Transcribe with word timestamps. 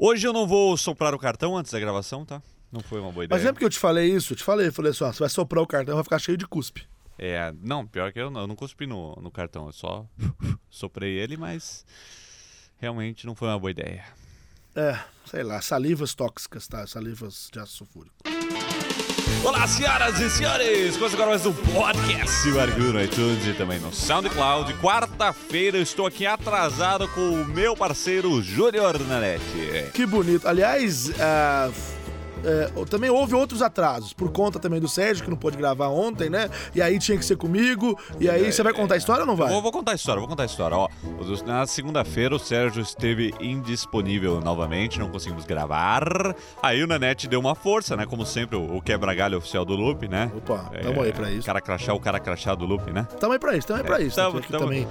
Hoje 0.00 0.28
eu 0.28 0.32
não 0.32 0.46
vou 0.46 0.76
soprar 0.76 1.12
o 1.12 1.18
cartão 1.18 1.56
antes 1.56 1.72
da 1.72 1.80
gravação, 1.80 2.24
tá? 2.24 2.40
Não 2.70 2.80
foi 2.80 3.00
uma 3.00 3.10
boa 3.10 3.24
ideia. 3.24 3.36
Mas 3.36 3.44
lembra 3.44 3.58
que 3.58 3.64
eu 3.64 3.70
te 3.70 3.80
falei 3.80 4.14
isso? 4.14 4.32
Eu 4.32 4.36
te 4.36 4.44
falei, 4.44 4.68
eu 4.68 4.72
falei 4.72 4.92
assim, 4.92 5.02
ó, 5.02 5.12
você 5.12 5.18
vai 5.18 5.28
soprar 5.28 5.60
o 5.60 5.66
cartão, 5.66 5.96
vai 5.96 6.04
ficar 6.04 6.20
cheio 6.20 6.38
de 6.38 6.46
cuspe. 6.46 6.86
É, 7.18 7.52
não, 7.60 7.84
pior 7.84 8.12
que 8.12 8.20
eu 8.20 8.30
não, 8.30 8.42
eu 8.42 8.46
não 8.46 8.54
cuspi 8.54 8.86
no, 8.86 9.16
no 9.16 9.28
cartão, 9.28 9.66
eu 9.66 9.72
só 9.72 10.06
soprei 10.70 11.18
ele, 11.18 11.36
mas 11.36 11.84
realmente 12.76 13.26
não 13.26 13.34
foi 13.34 13.48
uma 13.48 13.58
boa 13.58 13.72
ideia. 13.72 14.04
É, 14.76 14.96
sei 15.26 15.42
lá, 15.42 15.60
salivas 15.60 16.14
tóxicas, 16.14 16.68
tá? 16.68 16.86
Salivas 16.86 17.50
de 17.52 17.58
ácido 17.58 17.78
sulfúrico. 17.78 18.14
Olá, 19.44 19.66
senhoras 19.66 20.20
e 20.20 20.28
senhores! 20.28 20.96
Começa 20.96 21.14
agora 21.14 21.30
mais 21.30 21.46
um 21.46 21.52
podcast 21.52 22.58
Arquivo 22.58 22.92
no 22.92 23.02
iTunes 23.02 23.46
e 23.46 23.52
também 23.52 23.78
no 23.78 23.92
SoundCloud. 23.92 24.74
Quarta-feira 24.74 25.78
estou 25.78 26.06
aqui 26.06 26.26
atrasado 26.26 27.06
com 27.08 27.20
o 27.20 27.44
meu 27.44 27.76
parceiro 27.76 28.42
Júnior 28.42 28.98
Nanete. 29.00 29.90
Que 29.94 30.04
bonito. 30.04 30.46
Aliás, 30.46 31.10
é, 31.10 31.70
é, 32.44 32.84
também 32.86 33.10
houve 33.10 33.34
outros 33.34 33.62
atrasos, 33.62 34.12
por 34.12 34.30
conta 34.30 34.58
também 34.58 34.80
do 34.80 34.88
Sérgio, 34.88 35.24
que 35.24 35.30
não 35.30 35.36
pôde 35.36 35.56
gravar 35.56 35.88
ontem, 35.88 36.28
né? 36.30 36.48
E 36.74 36.80
aí 36.82 36.98
tinha 36.98 37.16
que 37.18 37.24
ser 37.24 37.36
comigo. 37.36 37.98
E 38.20 38.28
aí, 38.28 38.52
você 38.52 38.62
vai 38.62 38.72
contar 38.72 38.94
a 38.94 38.96
história 38.98 39.22
ou 39.22 39.26
não 39.26 39.36
vai? 39.36 39.50
Vou, 39.52 39.62
vou 39.62 39.72
contar 39.72 39.92
a 39.92 39.94
história, 39.94 40.20
vou 40.20 40.28
contar 40.28 40.44
a 40.44 40.46
história. 40.46 40.76
Ó, 40.76 40.88
na 41.46 41.66
segunda-feira 41.66 42.34
o 42.34 42.38
Sérgio 42.38 42.82
esteve 42.82 43.34
indisponível 43.40 44.40
novamente, 44.40 44.98
não 44.98 45.08
conseguimos 45.08 45.44
gravar. 45.44 46.02
Aí 46.62 46.82
o 46.82 46.86
Nanete 46.86 47.28
deu 47.28 47.40
uma 47.40 47.54
força, 47.54 47.96
né? 47.96 48.06
Como 48.06 48.24
sempre, 48.24 48.56
o 48.56 48.80
quebra-galho 48.80 49.38
oficial 49.38 49.64
do 49.64 49.74
Loop, 49.74 50.06
né? 50.08 50.30
Opa, 50.36 50.70
tamo 50.82 51.02
aí 51.02 51.12
pra 51.12 51.30
isso. 51.30 51.42
O 51.42 51.44
cara 51.46 51.60
crachá, 51.60 51.92
o 51.94 52.00
cara 52.00 52.18
crachá 52.20 52.54
do 52.54 52.64
Loop, 52.64 52.90
né? 52.92 53.06
Tamo 53.20 53.32
aí 53.32 53.38
pra 53.38 53.56
isso, 53.56 53.66
tamo 53.66 53.80
aí 53.80 53.84
pra 53.86 54.00
É, 54.00 54.04
isso. 54.04 54.16
tamo- 54.16 54.32
Tô 54.32 54.38
aqui 54.38 54.48
tamo- 54.52 54.64
também 54.64 54.86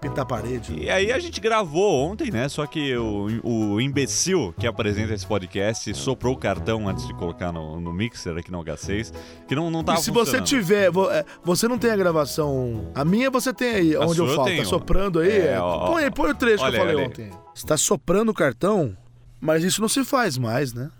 pintar 0.00 0.22
a 0.22 0.26
parede. 0.26 0.74
E 0.74 0.88
aí 0.88 1.12
a 1.12 1.18
gente 1.18 1.40
gravou 1.40 2.10
ontem, 2.10 2.30
né? 2.30 2.48
Só 2.48 2.66
que 2.66 2.96
o, 2.96 3.26
o 3.44 3.80
imbecil 3.80 4.54
que 4.58 4.66
apresenta 4.66 5.12
esse 5.12 5.26
podcast 5.26 5.92
soprou 5.94 6.34
o 6.34 6.36
cartão 6.36 6.88
antes 6.88 7.06
de 7.06 7.14
colocar 7.14 7.52
no, 7.52 7.80
no 7.80 7.92
mixer 7.92 8.36
aqui 8.36 8.50
no 8.50 8.62
H6, 8.64 9.12
que 9.46 9.54
não, 9.54 9.70
não 9.70 9.80
E 9.80 9.84
tava 9.84 9.98
se 9.98 10.10
você 10.10 10.40
tiver, 10.40 10.90
vo- 10.90 11.10
é, 11.10 11.24
você 11.44 11.68
não 11.68 11.78
tem 11.78 11.90
a 11.90 11.96
gravação. 11.96 12.90
A 12.94 13.04
minha 13.04 13.30
você 13.30 13.52
tem 13.52 13.74
aí, 13.74 13.94
A 13.94 14.00
onde 14.06 14.18
eu 14.20 14.28
falo. 14.34 14.56
Tá 14.56 14.64
soprando 14.64 15.18
aí? 15.20 15.30
É, 15.30 15.52
é. 15.52 15.60
ó, 15.60 15.86
põe 15.92 16.10
põe 16.10 16.30
o 16.30 16.34
trecho 16.34 16.64
Olha 16.64 16.72
que 16.72 16.78
eu 16.82 16.86
falei 16.86 17.04
ontem. 17.06 17.30
Você 17.54 17.66
tá 17.66 17.76
soprando 17.76 18.30
o 18.30 18.34
cartão, 18.34 18.96
mas 19.40 19.62
isso 19.64 19.80
não 19.80 19.88
se 19.88 20.04
faz 20.04 20.38
mais, 20.38 20.72
né? 20.72 20.90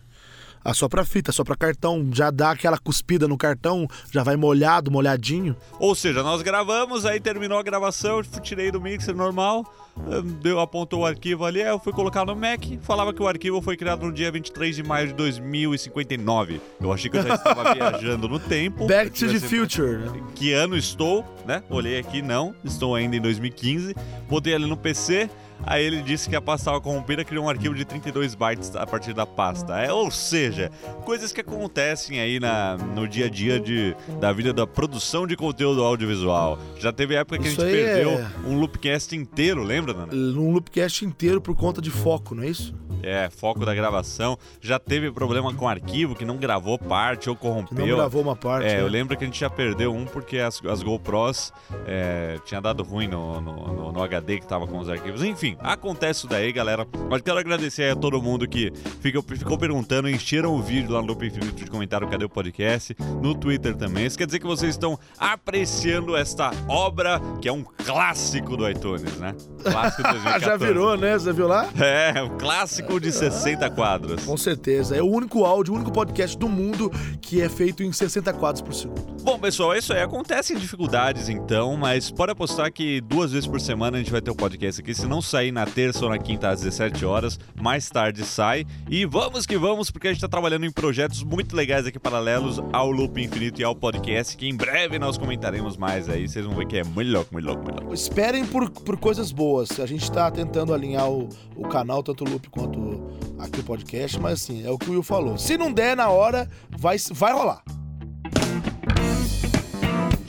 A 0.63 0.75
sopra 0.75 1.05
fita, 1.07 1.33
sopra 1.33 1.57
cartão, 1.57 2.07
já 2.13 2.31
dá 2.31 2.51
aquela 2.51 2.77
cuspida 2.77 3.27
no 3.27 3.39
cartão, 3.39 3.89
já 4.13 4.23
vai 4.23 4.37
molhado, 4.37 4.91
molhadinho. 4.91 5.57
Ou 5.79 5.95
seja, 5.95 6.23
nós 6.23 6.43
gravamos, 6.43 7.07
aí 7.07 7.19
terminou 7.19 7.59
a 7.59 7.63
gravação, 7.63 8.23
tirei 8.43 8.71
do 8.71 8.79
mixer 8.79 9.17
normal, 9.17 9.65
eh, 9.97 10.21
deu, 10.43 10.61
apontou 10.61 11.01
o 11.01 11.07
arquivo 11.07 11.47
ali, 11.47 11.63
aí 11.63 11.69
eu 11.69 11.79
fui 11.79 11.95
colocar 11.95 12.27
no 12.27 12.37
Mac, 12.37 12.63
falava 12.83 13.15
que 13.15 13.23
o 13.23 13.27
arquivo 13.27 13.63
foi 13.63 13.75
criado 13.75 14.05
no 14.05 14.13
dia 14.13 14.31
23 14.31 14.77
de 14.77 14.83
maio 14.83 15.09
de 15.09 15.15
2059. 15.15 16.61
Eu 16.79 16.93
achei 16.93 17.11
que 17.11 17.17
eu 17.17 17.23
já 17.23 17.37
estava 17.37 17.73
viajando 17.73 18.29
no 18.29 18.39
tempo. 18.39 18.87
Back 18.87 19.13
to 19.13 19.29
the 19.29 19.41
future, 19.41 19.97
né? 19.97 20.23
que 20.35 20.53
ano 20.53 20.77
estou, 20.77 21.25
né? 21.47 21.63
Olhei 21.71 21.99
aqui, 21.99 22.21
não, 22.21 22.55
estou 22.63 22.95
ainda 22.95 23.17
em 23.17 23.21
2015. 23.21 23.95
Botei 24.29 24.55
ali 24.55 24.67
no 24.67 24.77
PC, 24.77 25.31
aí 25.65 25.85
ele 25.85 26.03
disse 26.03 26.29
que 26.29 26.37
a 26.37 26.41
pasta 26.41 26.63
estava 26.63 26.81
corrompida, 26.81 27.25
criou 27.25 27.45
um 27.45 27.49
arquivo 27.49 27.75
de 27.75 27.85
32 27.85 28.35
bytes 28.35 28.75
a 28.77 28.87
partir 28.87 29.13
da 29.15 29.27
pasta. 29.27 29.79
É, 29.79 29.93
ou 29.93 30.11
seja, 30.11 30.71
coisas 31.05 31.33
que 31.33 31.41
acontecem 31.41 32.21
aí 32.21 32.39
na, 32.41 32.77
no 32.77 33.07
dia 33.09 33.27
a 33.27 33.29
dia 33.29 33.59
de, 33.61 33.95
da 34.21 34.33
vida 34.33 34.53
da 34.53 34.67
produção 34.67 35.27
de 35.27 35.37
conteúdo 35.37 35.83
audiovisual. 35.83 36.59
Já 36.79 36.93
teve 36.93 37.15
época 37.15 37.39
que 37.39 37.49
Isso 37.49 37.61
a 37.63 37.65
gente 37.69 37.75
perdeu 37.77 38.11
é- 38.13 38.27
um 38.47 38.59
loopcast 38.59 39.15
inteiro, 39.17 39.63
lembra, 39.63 39.93
Nana? 39.95 40.13
Num 40.13 40.53
loopcast 40.53 41.05
inteiro 41.05 41.41
por 41.41 41.55
conta 41.57 41.81
de 41.81 41.91
foco, 41.91 42.35
não 42.35 42.43
é 42.43 42.49
isso? 42.49 42.75
É, 43.03 43.31
foco 43.31 43.65
da 43.65 43.75
gravação. 43.75 44.37
Já 44.61 44.79
teve 44.79 45.11
problema 45.11 45.55
com 45.55 45.67
arquivo 45.67 46.15
que 46.15 46.25
não 46.25 46.37
gravou 46.37 46.79
parte 46.79 47.31
ou 47.31 47.37
Que 47.37 47.45
não 47.47 47.53
corrompeu. 47.55 47.97
gravou 47.97 48.21
uma 48.21 48.37
parte. 48.37 48.67
É, 48.67 48.75
né? 48.75 48.81
eu 48.83 48.89
lembro 48.89 49.17
que 49.17 49.25
a 49.25 49.27
gente 49.27 49.41
já 49.41 49.49
perdeu 49.49 49.95
um 49.95 50.05
porque 50.05 50.39
as, 50.39 50.63
as 50.67 50.83
GoPros 50.83 51.51
é, 51.87 52.39
tinha 52.45 52.61
dado 52.61 52.83
ruim 52.83 53.09
no, 53.09 53.41
no, 53.41 53.53
no- 53.73 53.93
no 53.93 54.03
HD 54.03 54.39
que 54.41 54.47
tava 54.47 54.67
com 54.67 54.79
os 54.79 54.89
arquivos. 54.91 55.23
Enfim, 55.25 55.50
acontece 55.61 56.21
isso 56.21 56.27
daí, 56.29 56.53
galera. 56.53 56.87
Mas 57.09 57.23
quero 57.23 57.39
agradecer 57.39 57.91
a 57.93 57.97
todo 57.97 58.21
mundo 58.23 58.47
que 58.49 58.73
ficou, 59.01 59.23
ficou 59.23 59.59
perguntando, 59.59 60.09
encheram 60.09 60.55
o 60.55 60.63
vídeo 60.63 60.93
lá 60.93 61.01
no 61.01 61.09
Loop 61.09 61.27
Infinito 61.27 61.65
de 61.65 61.71
comentário 61.71 62.09
Cadê 62.09 62.25
o 62.25 62.29
Podcast? 62.29 62.95
No 63.23 63.35
Twitter 63.35 63.75
também. 63.77 64.07
Isso 64.07 64.17
quer 64.19 64.27
dizer 64.27 64.39
que 64.39 64.47
vocês 64.47 64.71
estão 64.71 64.99
apreciando 65.19 66.15
esta 66.17 66.51
obra 66.69 67.21
que 67.41 67.49
é 67.49 67.53
um 67.53 67.65
clássico 67.65 68.57
do 68.57 68.69
iTunes, 68.69 69.17
né? 69.17 69.35
Clássico 69.63 70.03
de 70.03 70.09
Ah, 70.09 70.39
2014. 70.39 70.45
já 70.45 70.57
virou, 70.57 70.97
né? 70.97 71.19
Você 71.19 71.33
viu 71.33 71.49
lá? 71.49 71.69
É, 71.81 72.23
um 72.23 72.37
clássico 72.37 73.01
de 73.01 73.11
60 73.11 73.69
quadros. 73.71 74.25
Com 74.25 74.37
certeza. 74.37 74.97
É 74.97 75.03
o 75.03 75.07
único 75.07 75.45
áudio, 75.45 75.73
o 75.73 75.77
único 75.77 75.91
podcast 75.93 76.37
do 76.37 76.49
mundo 76.49 76.91
que 77.21 77.41
é 77.41 77.49
feito 77.49 77.83
em 77.83 77.93
60 77.93 78.33
quadros 78.35 78.63
por 78.63 78.75
segundo. 78.75 79.01
Bom, 79.23 79.39
pessoal, 79.39 79.75
é 79.75 79.79
isso 79.79 79.93
aí. 79.93 80.03
Acontecem 80.03 80.57
dificuldades 80.57 81.29
então, 81.29 81.77
mas 81.77 82.11
pode 82.11 82.33
apostar 82.33 82.73
que 82.73 83.01
duas 83.01 83.33
vezes 83.33 83.47
por 83.49 83.61
semana 83.61 83.97
a 83.97 84.01
gente 84.01 84.11
vai 84.13 84.21
ter 84.21 84.31
o 84.31 84.35
podcast 84.35 84.81
aqui. 84.81 84.95
Se 84.95 85.07
não 85.07 85.21
sair 85.23 85.40
na 85.51 85.65
terça 85.65 86.05
ou 86.05 86.11
na 86.11 86.19
quinta 86.19 86.49
às 86.49 86.61
17 86.61 87.05
horas, 87.05 87.39
mais 87.61 87.89
tarde 87.89 88.25
sai. 88.25 88.67
E 88.89 89.07
vamos 89.07 89.47
que 89.47 89.57
vamos, 89.57 89.91
porque 89.91 90.09
a 90.09 90.13
gente 90.13 90.21
tá 90.21 90.29
trabalhando 90.29 90.67
em 90.67 90.73
projetos 90.73 91.23
muito 91.23 91.55
legais 91.55 91.87
aqui 91.87 91.99
paralelos 91.99 92.61
ao 92.73 92.91
Loop 92.91 93.23
Infinito 93.23 93.61
e 93.61 93.65
ao 93.65 93.77
podcast, 93.77 94.37
que 94.37 94.49
em 94.49 94.57
breve 94.57 94.99
nós 94.99 95.17
comentaremos 95.17 95.77
mais 95.77 96.09
aí. 96.09 96.29
Vocês 96.29 96.45
vão 96.45 96.57
ver 96.57 96.67
que 96.67 96.79
é 96.79 96.85
muito 96.85 97.13
louco, 97.13 97.33
muito 97.33 97.47
louco, 97.47 97.63
muito 97.63 97.79
louco. 97.81 97.95
Esperem 97.95 98.45
por, 98.45 98.69
por 98.69 98.97
coisas 98.99 99.31
boas. 99.31 99.79
A 99.79 99.87
gente 99.87 100.11
tá 100.11 100.31
tentando 100.31 100.75
alinhar 100.75 101.09
o, 101.09 101.29
o 101.55 101.69
canal, 101.69 102.03
tanto 102.03 102.25
o 102.25 102.29
Loop 102.29 102.51
quanto 102.51 103.01
aqui 103.39 103.61
o 103.61 103.65
podcast, 103.65 104.19
mas 104.19 104.43
assim, 104.43 104.67
é 104.67 104.71
o 104.71 104.77
que 104.77 104.91
o 104.91 104.93
Will 104.93 105.03
falou. 105.03 105.39
Se 105.39 105.57
não 105.57 105.73
der 105.73 105.97
na 105.97 106.09
hora, 106.09 106.51
vai, 106.77 106.97
vai 107.15 107.33
rolar. 107.33 107.63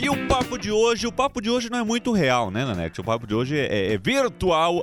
E 0.01 0.09
o 0.09 0.27
papo 0.27 0.57
de 0.57 0.71
hoje, 0.71 1.05
o 1.05 1.11
papo 1.11 1.39
de 1.41 1.49
hoje 1.49 1.69
não 1.69 1.77
é 1.79 1.83
muito 1.83 2.11
real, 2.11 2.49
né, 2.49 2.65
Nanete? 2.65 2.99
O 2.99 3.03
papo 3.03 3.27
de 3.27 3.35
hoje 3.35 3.57
é, 3.57 3.93
é 3.93 3.97
virtual, 3.97 4.81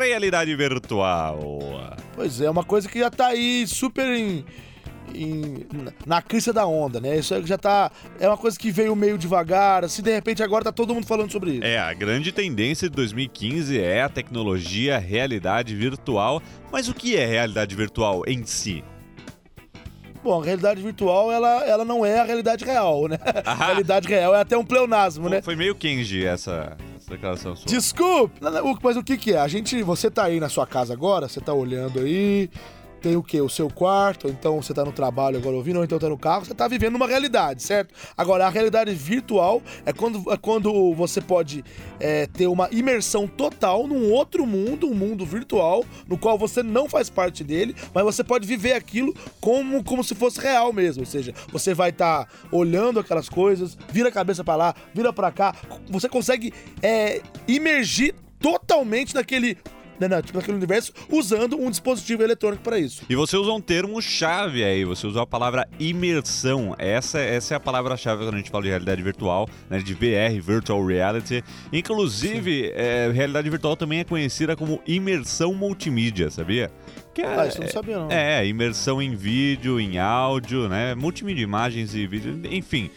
realidade 0.00 0.54
virtual. 0.56 1.38
Pois 2.14 2.40
é, 2.40 2.48
uma 2.48 2.64
coisa 2.64 2.88
que 2.88 2.98
já 2.98 3.10
tá 3.10 3.26
aí 3.28 3.66
super 3.66 4.06
em. 4.06 4.42
em- 5.14 5.66
na 6.06 6.22
crista 6.22 6.50
da 6.50 6.66
onda, 6.66 6.98
né? 6.98 7.18
Isso 7.18 7.46
já 7.46 7.58
tá. 7.58 7.90
É 8.18 8.26
uma 8.26 8.38
coisa 8.38 8.58
que 8.58 8.70
veio 8.70 8.96
meio 8.96 9.18
devagar, 9.18 9.84
assim, 9.84 10.00
de 10.02 10.12
repente 10.14 10.42
agora 10.42 10.64
tá 10.64 10.72
todo 10.72 10.94
mundo 10.94 11.06
falando 11.06 11.30
sobre 11.30 11.50
isso. 11.52 11.64
É, 11.64 11.78
a 11.78 11.92
grande 11.92 12.32
tendência 12.32 12.88
de 12.88 12.96
2015 12.96 13.78
é 13.78 14.02
a 14.02 14.08
tecnologia, 14.08 14.96
realidade 14.98 15.74
virtual. 15.74 16.40
Mas 16.72 16.88
o 16.88 16.94
que 16.94 17.16
é 17.16 17.26
realidade 17.26 17.74
virtual 17.76 18.22
em 18.26 18.46
si? 18.46 18.82
Bom, 20.24 20.40
a 20.40 20.44
realidade 20.44 20.80
virtual, 20.80 21.30
ela, 21.30 21.66
ela 21.66 21.84
não 21.84 22.04
é 22.04 22.18
a 22.18 22.24
realidade 22.24 22.64
real, 22.64 23.06
né? 23.08 23.18
A 23.44 23.54
realidade 23.54 24.08
real 24.08 24.34
é 24.34 24.40
até 24.40 24.56
um 24.56 24.64
pleonasmo, 24.64 25.28
né? 25.28 25.42
Foi 25.42 25.54
meio 25.54 25.74
Kenji 25.74 26.24
essa, 26.24 26.78
essa 26.96 27.10
declaração 27.10 27.54
sua. 27.54 27.66
Desculpe! 27.66 28.40
Mas 28.82 28.96
o 28.96 29.02
que 29.02 29.18
que 29.18 29.34
é? 29.34 29.38
A 29.38 29.46
gente, 29.46 29.82
você 29.82 30.10
tá 30.10 30.24
aí 30.24 30.40
na 30.40 30.48
sua 30.48 30.66
casa 30.66 30.94
agora, 30.94 31.28
você 31.28 31.42
tá 31.42 31.52
olhando 31.52 32.00
aí, 32.00 32.48
tem 33.04 33.16
o 33.16 33.22
quê? 33.22 33.38
O 33.38 33.50
seu 33.50 33.68
quarto, 33.68 34.28
então 34.28 34.62
você 34.62 34.72
tá 34.72 34.82
no 34.82 34.90
trabalho 34.90 35.36
agora 35.36 35.54
ouvindo, 35.54 35.76
ou 35.76 35.84
então 35.84 35.98
tá 35.98 36.08
no 36.08 36.16
carro, 36.16 36.46
você 36.46 36.54
tá 36.54 36.66
vivendo 36.66 36.94
uma 36.94 37.06
realidade, 37.06 37.62
certo? 37.62 37.92
Agora, 38.16 38.46
a 38.46 38.48
realidade 38.48 38.94
virtual 38.94 39.62
é 39.84 39.92
quando, 39.92 40.32
é 40.32 40.38
quando 40.38 40.94
você 40.94 41.20
pode 41.20 41.62
é, 42.00 42.26
ter 42.26 42.46
uma 42.46 42.66
imersão 42.72 43.28
total 43.28 43.86
num 43.86 44.10
outro 44.10 44.46
mundo, 44.46 44.88
um 44.88 44.94
mundo 44.94 45.26
virtual, 45.26 45.84
no 46.08 46.16
qual 46.16 46.38
você 46.38 46.62
não 46.62 46.88
faz 46.88 47.10
parte 47.10 47.44
dele, 47.44 47.76
mas 47.92 48.04
você 48.04 48.24
pode 48.24 48.46
viver 48.46 48.72
aquilo 48.72 49.14
como, 49.38 49.84
como 49.84 50.02
se 50.02 50.14
fosse 50.14 50.40
real 50.40 50.72
mesmo. 50.72 51.02
Ou 51.02 51.06
seja, 51.06 51.34
você 51.52 51.74
vai 51.74 51.90
estar 51.90 52.26
olhando 52.50 52.98
aquelas 52.98 53.28
coisas, 53.28 53.76
vira 53.90 54.08
a 54.08 54.12
cabeça 54.12 54.42
pra 54.42 54.56
lá, 54.56 54.74
vira 54.94 55.12
pra 55.12 55.30
cá, 55.30 55.54
você 55.90 56.08
consegue 56.08 56.54
é, 56.82 57.20
imergir 57.46 58.14
totalmente 58.40 59.14
naquele, 59.14 59.58
né, 59.98 60.08
na- 60.08 60.22
tipo, 60.22 60.36
naquele 60.38 60.56
universo 60.56 60.92
usando 61.10 61.56
um 61.58 61.70
dispositivo 61.70 62.22
eletrônico 62.22 62.62
para 62.62 62.78
isso. 62.78 63.02
E 63.08 63.14
você 63.14 63.36
usa 63.36 63.52
um 63.52 63.60
termo 63.60 64.00
chave 64.02 64.64
aí, 64.64 64.84
você 64.84 65.06
usou 65.06 65.22
a 65.22 65.26
palavra 65.26 65.66
imersão. 65.78 66.74
Essa, 66.78 67.18
essa 67.20 67.54
é 67.54 67.56
a 67.56 67.60
palavra-chave 67.60 68.24
quando 68.24 68.34
a 68.34 68.38
gente 68.38 68.50
fala 68.50 68.62
de 68.64 68.68
realidade 68.70 69.02
virtual, 69.02 69.48
né, 69.70 69.78
de 69.78 69.94
VR, 69.94 70.40
Virtual 70.40 70.84
Reality. 70.84 71.42
Inclusive, 71.72 72.72
é, 72.74 73.10
realidade 73.12 73.48
virtual 73.50 73.76
também 73.76 74.00
é 74.00 74.04
conhecida 74.04 74.56
como 74.56 74.80
imersão 74.86 75.54
multimídia, 75.54 76.30
sabia? 76.30 76.70
Que 77.14 77.22
é, 77.22 77.26
Ah, 77.26 77.46
isso 77.46 77.60
não 77.60 77.68
sabia 77.68 77.98
não. 77.98 78.10
É, 78.10 78.44
imersão 78.46 79.00
em 79.00 79.14
vídeo, 79.14 79.78
em 79.78 79.98
áudio, 79.98 80.68
né? 80.68 80.94
Multimídia, 80.94 81.42
imagens 81.42 81.94
e 81.94 82.06
vídeo, 82.06 82.40
enfim. 82.50 82.90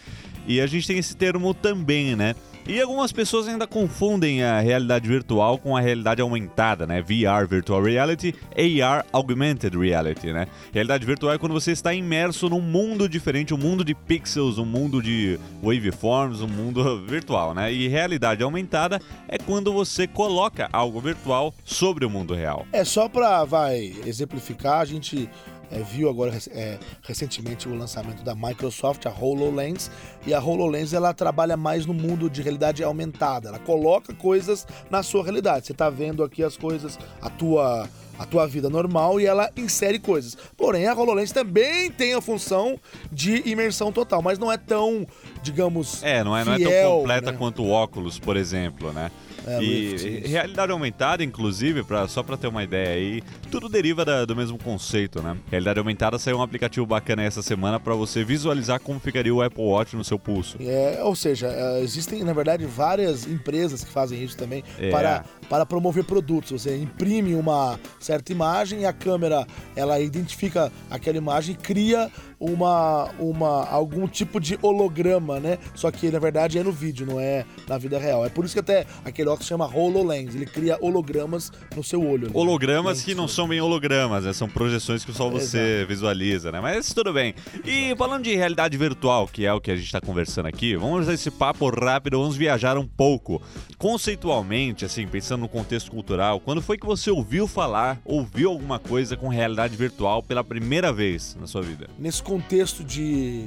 E 0.48 0.62
a 0.62 0.66
gente 0.66 0.88
tem 0.88 0.98
esse 0.98 1.16
termo 1.16 1.54
também, 1.54 2.16
né? 2.16 2.34
E 2.68 2.82
algumas 2.82 3.14
pessoas 3.14 3.48
ainda 3.48 3.66
confundem 3.66 4.44
a 4.44 4.60
realidade 4.60 5.08
virtual 5.08 5.58
com 5.58 5.78
a 5.78 5.80
realidade 5.80 6.22
aumentada, 6.22 6.86
né? 6.86 7.02
VR, 7.02 7.48
Virtual 7.50 7.82
Reality, 7.82 8.36
AR, 8.84 9.06
Augmented 9.14 9.78
Reality, 9.78 10.34
né? 10.34 10.48
Realidade 10.74 11.06
virtual 11.06 11.34
é 11.34 11.38
quando 11.38 11.54
você 11.54 11.72
está 11.72 11.94
imerso 11.94 12.50
num 12.50 12.60
mundo 12.60 13.08
diferente, 13.08 13.54
um 13.54 13.58
mundo 13.58 13.86
de 13.86 13.96
pixels, 13.96 14.58
um 14.58 14.66
mundo 14.66 15.02
de 15.02 15.40
waveforms, 15.64 16.42
um 16.42 16.48
mundo 16.48 17.02
virtual, 17.08 17.54
né? 17.54 17.72
E 17.72 17.88
realidade 17.88 18.44
aumentada 18.44 19.02
é 19.30 19.38
quando 19.38 19.72
você 19.72 20.06
coloca 20.06 20.68
algo 20.74 21.00
virtual 21.00 21.54
sobre 21.64 22.06
o 22.06 22.10
mundo 22.10 22.34
real. 22.34 22.68
É 22.74 22.84
só 22.84 23.08
pra, 23.08 23.46
vai, 23.46 23.94
exemplificar, 24.06 24.82
a 24.82 24.86
gente 24.86 25.30
é, 25.72 25.80
viu 25.80 26.10
agora 26.10 26.38
é, 26.52 26.78
recentemente 27.02 27.68
o 27.68 27.75
lançamento 27.75 28.24
da 28.24 28.36
Microsoft, 28.36 29.06
a 29.06 29.10
HoloLens, 29.10 29.92
e 30.25 30.34
a 30.34 30.40
HoloLens 30.40 30.94
ela 30.94 31.14
trabalha 31.14 31.58
mais 31.58 31.86
no 31.86 31.94
mundo 31.94 32.30
de 32.30 32.42
realidade 32.42 32.84
aumentada. 32.84 33.50
Ela 33.50 33.60
coloca 33.60 34.14
coisas 34.14 34.66
na 34.90 35.04
sua 35.04 35.24
realidade. 35.24 35.66
Você 35.66 35.72
está 35.72 35.90
vendo 35.90 36.24
aqui 36.24 36.44
as 36.44 36.58
coisas, 36.58 36.98
a 37.22 37.30
tua 37.30 37.90
a 38.19 38.25
tua 38.25 38.48
vida 38.48 38.69
normal 38.69 39.19
e 39.19 39.25
ela 39.25 39.50
insere 39.56 40.00
coisas. 40.00 40.36
Porém, 40.58 40.88
a 40.88 40.94
HoloLens 40.94 41.31
também 41.31 41.92
tem 41.92 42.14
a 42.14 42.22
função 42.22 42.80
de 43.12 43.48
imersão 43.48 43.92
total, 43.92 44.22
mas 44.22 44.40
não 44.40 44.52
é 44.52 44.58
tão, 44.58 45.06
digamos, 45.44 46.02
É, 46.02 46.24
não 46.24 46.36
é, 46.36 46.44
não 46.44 46.54
é 46.54 46.58
tão 46.58 46.98
completa 46.98 47.31
né? 47.31 47.38
quanto 47.38 47.64
o 47.64 47.69
óculos, 47.69 48.18
por 48.18 48.36
exemplo, 48.36 48.92
né? 48.92 49.12
É, 49.48 49.64
e 49.64 50.28
realidade 50.28 50.72
aumentada, 50.72 51.24
inclusive, 51.24 51.84
pra, 51.84 52.08
só 52.08 52.22
para 52.22 52.36
ter 52.36 52.48
uma 52.48 52.64
ideia 52.64 52.90
aí, 52.90 53.24
tudo 53.50 53.70
deriva 53.70 54.04
da, 54.04 54.26
do 54.26 54.36
mesmo 54.36 54.58
conceito, 54.58 55.22
né? 55.22 55.38
Realidade 55.50 55.80
aumentada 55.80 56.20
saiu 56.20 56.38
um 56.38 56.42
aplicativo 56.42 56.86
bacana 56.86 57.24
essa 57.24 57.42
semana 57.42 57.80
para 57.80 57.96
você 57.96 58.24
visualizar 58.24 58.80
como 58.80 59.00
ficaria 59.00 59.34
o 59.34 59.42
Apple 59.42 59.64
Watch 59.64 59.96
no 59.96 60.04
seu 60.04 60.20
pulso. 60.20 60.58
É, 60.60 61.00
ou 61.02 61.16
seja, 61.16 61.48
é, 61.48 61.82
existem, 61.82 62.24
na 62.24 62.34
verdade, 62.34 62.66
várias 62.66 63.26
empresas 63.26 63.84
que 63.84 63.92
fazem 63.92 64.22
isso 64.22 64.36
também 64.36 64.64
é. 64.78 64.90
para, 64.90 65.24
para 65.50 65.66
promover 65.66 66.04
produtos. 66.04 66.52
Você 66.52 66.76
imprime 66.78 67.34
uma 67.36 67.80
certa 68.00 68.32
imagem 68.32 68.82
e 68.82 68.86
a 68.86 68.94
câmera 68.94 69.48
ela 69.76 70.00
identifica 70.00 70.72
aquela 70.90 71.18
imagem 71.18 71.56
e 71.56 71.58
cria 71.58 72.12
uma, 72.40 73.10
uma 73.20 73.68
algum 73.68 74.08
tipo 74.08 74.40
de 74.40 74.58
holograma, 74.62 75.40
né? 75.40 75.58
Só 75.74 75.92
que 75.92 76.12
na 76.12 76.20
verdade 76.20 76.58
é 76.58 76.64
no 76.64 76.72
vídeo, 76.72 77.06
não 77.06 77.20
é 77.20 77.46
na 77.68 77.78
vida 77.78 77.98
real. 77.98 78.26
É 78.26 78.30
por 78.30 78.46
isso 78.46 78.54
que 78.54 78.60
até 78.60 78.86
aquele 79.04 79.30
óculos 79.38 79.48
chama 79.48 79.66
HoloLens, 79.66 80.36
ele 80.36 80.45
cria 80.45 80.78
hologramas 80.81 81.51
no 81.75 81.84
seu 81.84 82.04
olho. 82.04 82.30
Hologramas 82.34 83.01
que 83.01 83.13
não 83.13 83.28
são 83.28 83.48
bem 83.48 83.62
hologramas, 83.62 84.25
né? 84.25 84.34
São 84.34 84.50
projeções 84.50 85.06
que 85.06 85.13
só 85.13 85.30
você 85.30 85.57
Exato. 85.57 85.88
visualiza, 85.88 86.51
né? 86.51 86.60
Mas 86.60 86.94
tudo 86.94 87.13
bem. 87.13 87.34
E 87.63 87.95
falando 87.95 88.24
de 88.24 88.36
realidade 88.36 88.75
virtual, 88.78 89.28
que 89.28 89.45
é 89.45 89.54
o 89.54 89.62
que 89.62 89.72
a 89.72 89.75
gente 89.75 89.86
está 89.86 90.01
conversando 90.01 90.48
aqui, 90.48 90.75
vamos 90.75 91.01
usar 91.01 91.13
esse 91.13 91.31
papo 91.31 91.69
rápido, 91.69 92.19
vamos 92.19 92.36
viajar 92.36 92.78
um 92.78 92.86
pouco. 92.86 93.42
Conceitualmente, 93.78 94.84
assim, 94.84 95.07
pensando 95.07 95.42
no 95.42 95.50
contexto 95.50 95.92
cultural, 95.92 96.40
quando 96.40 96.62
foi 96.62 96.78
que 96.78 96.86
você 96.86 97.12
ouviu 97.12 97.48
falar, 97.48 98.00
ouviu 98.04 98.50
alguma 98.50 98.80
coisa 98.80 99.16
com 99.16 99.28
realidade 99.28 99.75
virtual 99.78 100.24
pela 100.24 100.44
primeira 100.44 100.92
vez 100.92 101.38
na 101.40 101.48
sua 101.48 101.62
vida? 101.62 101.88
Nesse 101.98 102.24
contexto 102.24 102.83
de 102.83 103.45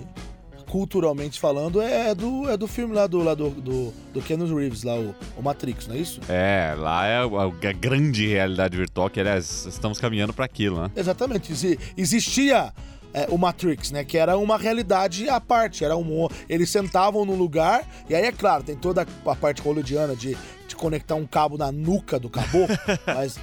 culturalmente 0.71 1.41
falando, 1.41 1.83
é 1.83 2.15
do, 2.15 2.49
é 2.49 2.57
do 2.57 2.69
filme 2.69 2.95
lá 2.95 3.09
do, 3.09 3.19
lá 3.19 3.35
do, 3.35 3.51
do, 3.51 3.93
do 4.15 4.23
Keanu 4.23 4.55
Reeves, 4.55 4.85
lá, 4.85 4.95
o, 4.95 5.13
o 5.37 5.43
Matrix, 5.43 5.89
não 5.89 5.97
é 5.97 5.99
isso? 5.99 6.21
É, 6.29 6.75
lá 6.79 7.07
é 7.07 7.17
a, 7.17 7.25
a 7.25 7.73
grande 7.73 8.29
realidade 8.29 8.77
virtual, 8.77 9.11
que 9.11 9.19
aliás, 9.19 9.67
estamos 9.67 9.99
caminhando 9.99 10.33
para 10.33 10.45
aquilo, 10.45 10.81
né? 10.81 10.91
Exatamente. 10.95 11.53
Existia 11.97 12.73
é, 13.13 13.27
o 13.31 13.37
Matrix, 13.37 13.91
né? 13.91 14.05
Que 14.05 14.17
era 14.17 14.39
uma 14.39 14.57
realidade 14.57 15.29
à 15.29 15.41
parte. 15.41 15.85
Era 15.85 15.97
um, 15.97 16.29
eles 16.49 16.71
sentavam 16.71 17.25
num 17.25 17.37
lugar, 17.37 17.85
e 18.09 18.15
aí 18.15 18.25
é 18.25 18.33
claro, 18.33 18.63
tem 18.63 18.77
toda 18.77 19.05
a 19.27 19.35
parte 19.35 19.61
hollywoodiana 19.63 20.15
de, 20.15 20.37
de 20.69 20.77
conectar 20.77 21.17
um 21.17 21.27
cabo 21.27 21.59
na 21.59 21.73
nuca 21.73 22.17
do 22.17 22.31
caboclo, 22.31 22.77
mas, 23.07 23.41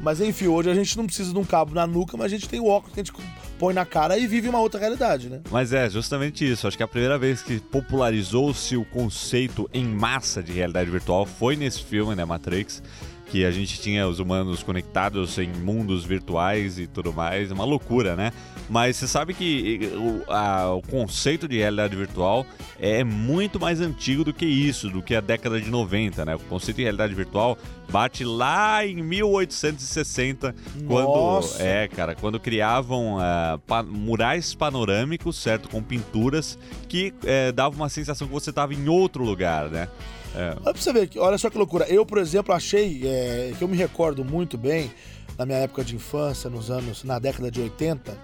mas 0.00 0.20
enfim, 0.20 0.48
hoje 0.48 0.70
a 0.70 0.74
gente 0.74 0.96
não 0.96 1.06
precisa 1.06 1.32
de 1.32 1.38
um 1.38 1.44
cabo 1.44 1.72
na 1.72 1.86
nuca, 1.86 2.16
mas 2.16 2.26
a 2.26 2.36
gente 2.36 2.48
tem 2.48 2.58
o 2.58 2.66
óculos 2.66 2.94
que 2.94 3.00
a 3.00 3.04
gente 3.04 3.12
põe 3.58 3.74
na 3.74 3.84
cara 3.84 4.18
e 4.18 4.26
vive 4.26 4.48
uma 4.48 4.60
outra 4.60 4.80
realidade, 4.80 5.28
né? 5.28 5.40
Mas 5.50 5.72
é, 5.72 5.88
justamente 5.88 6.50
isso. 6.50 6.66
Acho 6.66 6.76
que 6.76 6.82
a 6.82 6.88
primeira 6.88 7.18
vez 7.18 7.42
que 7.42 7.58
popularizou-se 7.60 8.76
o 8.76 8.84
conceito 8.84 9.68
em 9.72 9.84
massa 9.84 10.42
de 10.42 10.52
realidade 10.52 10.90
virtual 10.90 11.24
foi 11.26 11.56
nesse 11.56 11.82
filme, 11.82 12.14
né, 12.14 12.24
Matrix 12.24 12.82
que 13.26 13.44
a 13.44 13.50
gente 13.50 13.80
tinha 13.80 14.06
os 14.06 14.18
humanos 14.18 14.62
conectados 14.62 15.38
em 15.38 15.48
mundos 15.48 16.04
virtuais 16.04 16.78
e 16.78 16.86
tudo 16.86 17.12
mais, 17.12 17.50
uma 17.50 17.64
loucura, 17.64 18.14
né? 18.14 18.32
Mas 18.68 18.96
você 18.96 19.06
sabe 19.06 19.34
que 19.34 19.90
o, 19.94 20.32
a, 20.32 20.72
o 20.74 20.82
conceito 20.82 21.48
de 21.48 21.58
realidade 21.58 21.96
virtual 21.96 22.46
é 22.78 23.02
muito 23.04 23.58
mais 23.58 23.80
antigo 23.80 24.24
do 24.24 24.32
que 24.32 24.46
isso, 24.46 24.90
do 24.90 25.02
que 25.02 25.14
a 25.14 25.20
década 25.20 25.60
de 25.60 25.70
90, 25.70 26.24
né? 26.24 26.34
O 26.34 26.38
conceito 26.40 26.78
de 26.78 26.82
realidade 26.82 27.14
virtual 27.14 27.58
bate 27.90 28.24
lá 28.24 28.86
em 28.86 29.02
1860, 29.02 30.54
Nossa. 30.82 30.84
quando 30.86 31.62
é, 31.62 31.88
cara, 31.88 32.14
quando 32.14 32.40
criavam 32.40 33.16
uh, 33.16 33.58
pa 33.66 33.82
murais 33.82 34.54
panorâmicos, 34.54 35.36
certo, 35.36 35.68
com 35.68 35.82
pinturas 35.82 36.58
que 36.88 37.12
uh, 37.22 37.52
davam 37.52 37.78
uma 37.78 37.88
sensação 37.88 38.26
que 38.26 38.32
você 38.32 38.50
estava 38.50 38.74
em 38.74 38.88
outro 38.88 39.24
lugar, 39.24 39.68
né? 39.68 39.88
É. 40.34 40.50
Olha 40.50 40.60
pra 40.60 40.74
você 40.74 40.92
ver, 40.92 41.10
olha 41.16 41.38
só 41.38 41.48
que 41.48 41.56
loucura. 41.56 41.86
Eu, 41.88 42.04
por 42.04 42.18
exemplo, 42.18 42.54
achei 42.54 43.02
é, 43.04 43.52
que 43.56 43.62
eu 43.62 43.68
me 43.68 43.76
recordo 43.76 44.24
muito 44.24 44.58
bem, 44.58 44.90
na 45.38 45.46
minha 45.46 45.58
época 45.58 45.84
de 45.84 45.94
infância, 45.94 46.50
nos 46.50 46.70
anos, 46.70 47.04
na 47.04 47.18
década 47.18 47.50
de 47.50 47.60
80, 47.60 48.16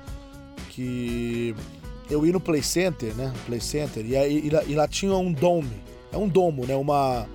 que 0.70 1.54
eu 2.10 2.26
ia 2.26 2.32
no 2.32 2.40
Play 2.40 2.62
Center, 2.62 3.14
né? 3.14 3.32
Play 3.46 3.60
Center, 3.60 4.04
e, 4.04 4.16
aí, 4.16 4.46
e, 4.46 4.50
lá, 4.50 4.64
e 4.64 4.74
lá 4.74 4.88
tinha 4.88 5.14
um 5.14 5.32
dome. 5.32 5.70
É 6.12 6.16
um 6.16 6.28
domo, 6.28 6.66
né? 6.66 6.74
Uma 6.74 7.26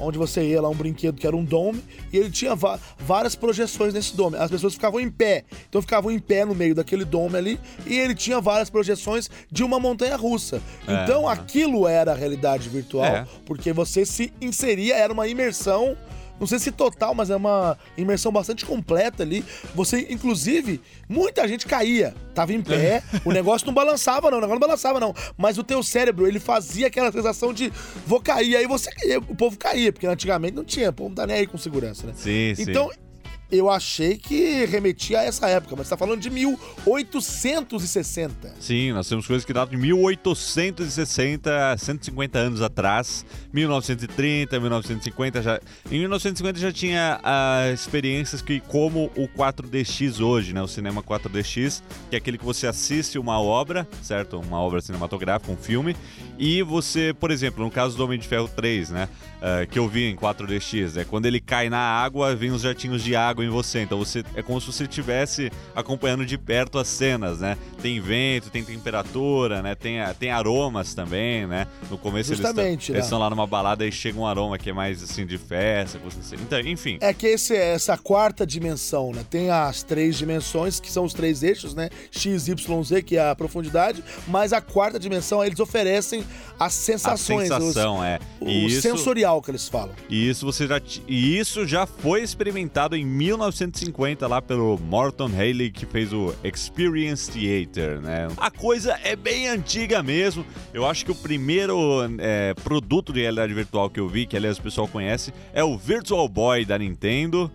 onde 0.00 0.18
você 0.18 0.42
ia 0.42 0.60
lá 0.60 0.68
um 0.68 0.74
brinquedo 0.74 1.18
que 1.18 1.26
era 1.26 1.36
um 1.36 1.44
dome 1.44 1.82
e 2.12 2.16
ele 2.16 2.30
tinha 2.30 2.54
várias 2.98 3.34
projeções 3.34 3.94
nesse 3.94 4.16
dome. 4.16 4.36
As 4.36 4.50
pessoas 4.50 4.74
ficavam 4.74 5.00
em 5.00 5.10
pé, 5.10 5.44
então 5.68 5.80
ficavam 5.80 6.10
em 6.10 6.18
pé 6.18 6.44
no 6.44 6.54
meio 6.54 6.74
daquele 6.74 7.04
dome 7.04 7.36
ali 7.36 7.60
e 7.86 7.98
ele 7.98 8.14
tinha 8.14 8.40
várias 8.40 8.70
projeções 8.70 9.30
de 9.50 9.62
uma 9.62 9.78
montanha 9.78 10.16
russa. 10.16 10.62
É. 10.86 11.02
Então 11.02 11.28
aquilo 11.28 11.86
era 11.86 12.12
a 12.12 12.14
realidade 12.14 12.68
virtual, 12.68 13.04
é. 13.04 13.26
porque 13.44 13.72
você 13.72 14.04
se 14.04 14.32
inseria, 14.40 14.96
era 14.96 15.12
uma 15.12 15.26
imersão 15.26 15.96
não 16.38 16.46
sei 16.46 16.58
se 16.58 16.70
total, 16.70 17.14
mas 17.14 17.30
é 17.30 17.36
uma 17.36 17.76
imersão 17.96 18.30
bastante 18.30 18.64
completa 18.64 19.22
ali. 19.22 19.44
Você, 19.74 20.06
inclusive, 20.10 20.80
muita 21.08 21.46
gente 21.48 21.66
caía. 21.66 22.14
Tava 22.34 22.52
em 22.52 22.62
pé, 22.62 23.02
o 23.24 23.32
negócio 23.32 23.66
não 23.66 23.74
balançava, 23.74 24.30
não. 24.30 24.38
O 24.38 24.40
negócio 24.40 24.60
não 24.60 24.66
balançava, 24.66 25.00
não. 25.00 25.14
Mas 25.36 25.58
o 25.58 25.64
teu 25.64 25.82
cérebro, 25.82 26.26
ele 26.26 26.38
fazia 26.38 26.86
aquela 26.86 27.10
sensação 27.10 27.52
de 27.52 27.72
vou 28.06 28.20
cair. 28.20 28.56
Aí 28.56 28.66
você 28.66 28.90
o 29.28 29.34
povo 29.34 29.58
caía, 29.58 29.92
porque 29.92 30.06
antigamente 30.06 30.54
não 30.54 30.64
tinha, 30.64 30.90
o 30.90 30.92
povo 30.92 31.10
não 31.10 31.16
tá 31.16 31.26
nem 31.26 31.36
aí 31.36 31.46
com 31.46 31.58
segurança, 31.58 32.06
né? 32.06 32.12
Sim, 32.16 32.54
então, 32.58 32.90
sim 32.90 33.07
eu 33.50 33.70
achei 33.70 34.18
que 34.18 34.66
remetia 34.66 35.20
a 35.20 35.24
essa 35.24 35.48
época, 35.48 35.74
mas 35.76 35.86
você 35.86 35.90
tá 35.90 35.96
falando 35.96 36.20
de 36.20 36.28
1860. 36.28 38.56
Sim, 38.60 38.92
nós 38.92 39.08
temos 39.08 39.26
coisas 39.26 39.42
que 39.44 39.52
datam 39.52 39.74
de 39.74 39.80
1860, 39.80 41.76
150 41.78 42.38
anos 42.38 42.60
atrás, 42.60 43.24
1930, 43.52 44.60
1950 44.60 45.42
já. 45.42 45.60
Em 45.90 45.98
1950 46.00 46.58
já 46.58 46.72
tinha 46.72 47.20
uh, 47.22 47.72
experiências 47.72 48.42
que 48.42 48.60
como 48.60 49.10
o 49.16 49.26
4DX 49.28 50.20
hoje, 50.20 50.52
né, 50.52 50.60
o 50.60 50.68
cinema 50.68 51.02
4DX, 51.02 51.82
que 52.10 52.16
é 52.16 52.18
aquele 52.18 52.36
que 52.36 52.44
você 52.44 52.66
assiste 52.66 53.18
uma 53.18 53.40
obra, 53.40 53.88
certo? 54.02 54.38
Uma 54.38 54.60
obra 54.60 54.82
cinematográfica, 54.82 55.50
um 55.50 55.56
filme, 55.56 55.96
e 56.38 56.62
você, 56.62 57.14
por 57.18 57.30
exemplo, 57.30 57.64
no 57.64 57.70
caso 57.70 57.96
do 57.96 58.04
Homem 58.04 58.18
de 58.18 58.28
Ferro 58.28 58.48
3, 58.54 58.90
né, 58.90 59.08
uh, 59.38 59.66
que 59.66 59.78
eu 59.78 59.88
vi 59.88 60.04
em 60.04 60.16
4DX, 60.16 60.96
é 60.98 61.04
quando 61.04 61.26
ele 61.26 61.40
cai 61.40 61.68
na 61.68 61.78
água, 61.78 62.34
vem 62.34 62.50
os 62.50 62.62
jatinhos 62.62 63.02
de 63.02 63.16
água 63.16 63.44
em 63.44 63.48
você. 63.48 63.80
Então 63.80 63.98
você 63.98 64.24
é 64.34 64.42
como 64.42 64.60
se 64.60 64.66
você 64.66 64.84
estivesse 64.84 65.50
acompanhando 65.74 66.24
de 66.24 66.38
perto 66.38 66.78
as 66.78 66.88
cenas, 66.88 67.40
né? 67.40 67.56
Tem 67.82 68.00
vento, 68.00 68.50
tem 68.50 68.62
temperatura, 68.64 69.62
né? 69.62 69.74
Tem, 69.74 69.98
tem 70.18 70.30
aromas 70.30 70.94
também, 70.94 71.46
né? 71.46 71.66
No 71.90 71.98
começo 71.98 72.34
Justamente, 72.34 72.92
eles 72.92 73.04
estão 73.04 73.18
né? 73.18 73.24
lá 73.24 73.30
numa 73.30 73.46
balada 73.46 73.84
e 73.86 73.90
chega 73.90 74.18
um 74.18 74.26
aroma 74.26 74.58
que 74.58 74.70
é 74.70 74.72
mais 74.72 75.02
assim 75.02 75.26
de 75.26 75.38
festa, 75.38 75.98
assim. 76.06 76.36
Então, 76.36 76.60
enfim. 76.60 76.98
É 77.00 77.12
que 77.12 77.26
esse, 77.26 77.54
essa 77.54 77.96
quarta 77.96 78.46
dimensão, 78.46 79.12
né? 79.12 79.24
Tem 79.28 79.50
as 79.50 79.82
três 79.82 80.16
dimensões, 80.16 80.78
que 80.78 80.90
são 80.90 81.04
os 81.04 81.12
três 81.12 81.42
eixos, 81.42 81.74
né? 81.74 81.90
X, 82.10 82.48
Y, 82.48 82.82
Z, 82.84 83.02
que 83.02 83.16
é 83.16 83.30
a 83.30 83.34
profundidade, 83.34 84.04
mas 84.26 84.52
a 84.52 84.60
quarta 84.60 84.98
dimensão 84.98 85.44
eles 85.44 85.58
oferecem 85.58 86.24
as 86.58 86.72
sensações. 86.74 87.50
A 87.50 87.60
sensação, 87.60 87.98
os, 87.98 88.04
é. 88.04 88.18
O 88.40 88.48
isso, 88.48 88.82
sensorial 88.82 89.40
que 89.40 89.50
eles 89.50 89.68
falam. 89.68 89.94
E 90.08 90.28
isso 90.28 90.44
você 90.44 90.66
já. 90.66 90.80
E 91.06 91.38
isso 91.38 91.66
já 91.66 91.86
foi 91.86 92.22
experimentado 92.22 92.96
em 92.96 93.04
1950 93.04 94.26
lá 94.26 94.42
pelo 94.42 94.78
Morton 94.78 95.26
Haley 95.28 95.70
que 95.70 95.86
fez 95.86 96.12
o 96.12 96.34
Experience 96.42 97.30
Theater, 97.30 98.00
né? 98.00 98.28
A 98.36 98.50
coisa 98.50 98.98
é 99.04 99.14
bem 99.14 99.48
antiga 99.48 100.02
mesmo. 100.02 100.44
Eu 100.74 100.86
acho 100.86 101.04
que 101.04 101.12
o 101.12 101.14
primeiro 101.14 101.78
é, 102.18 102.54
produto 102.54 103.12
de 103.12 103.20
realidade 103.20 103.54
virtual 103.54 103.88
que 103.88 104.00
eu 104.00 104.08
vi, 104.08 104.26
que 104.26 104.36
aliás 104.36 104.58
o 104.58 104.62
pessoal 104.62 104.88
conhece, 104.88 105.32
é 105.52 105.62
o 105.62 105.78
Virtual 105.78 106.28
Boy 106.28 106.64
da 106.64 106.76
Nintendo. 106.78 107.50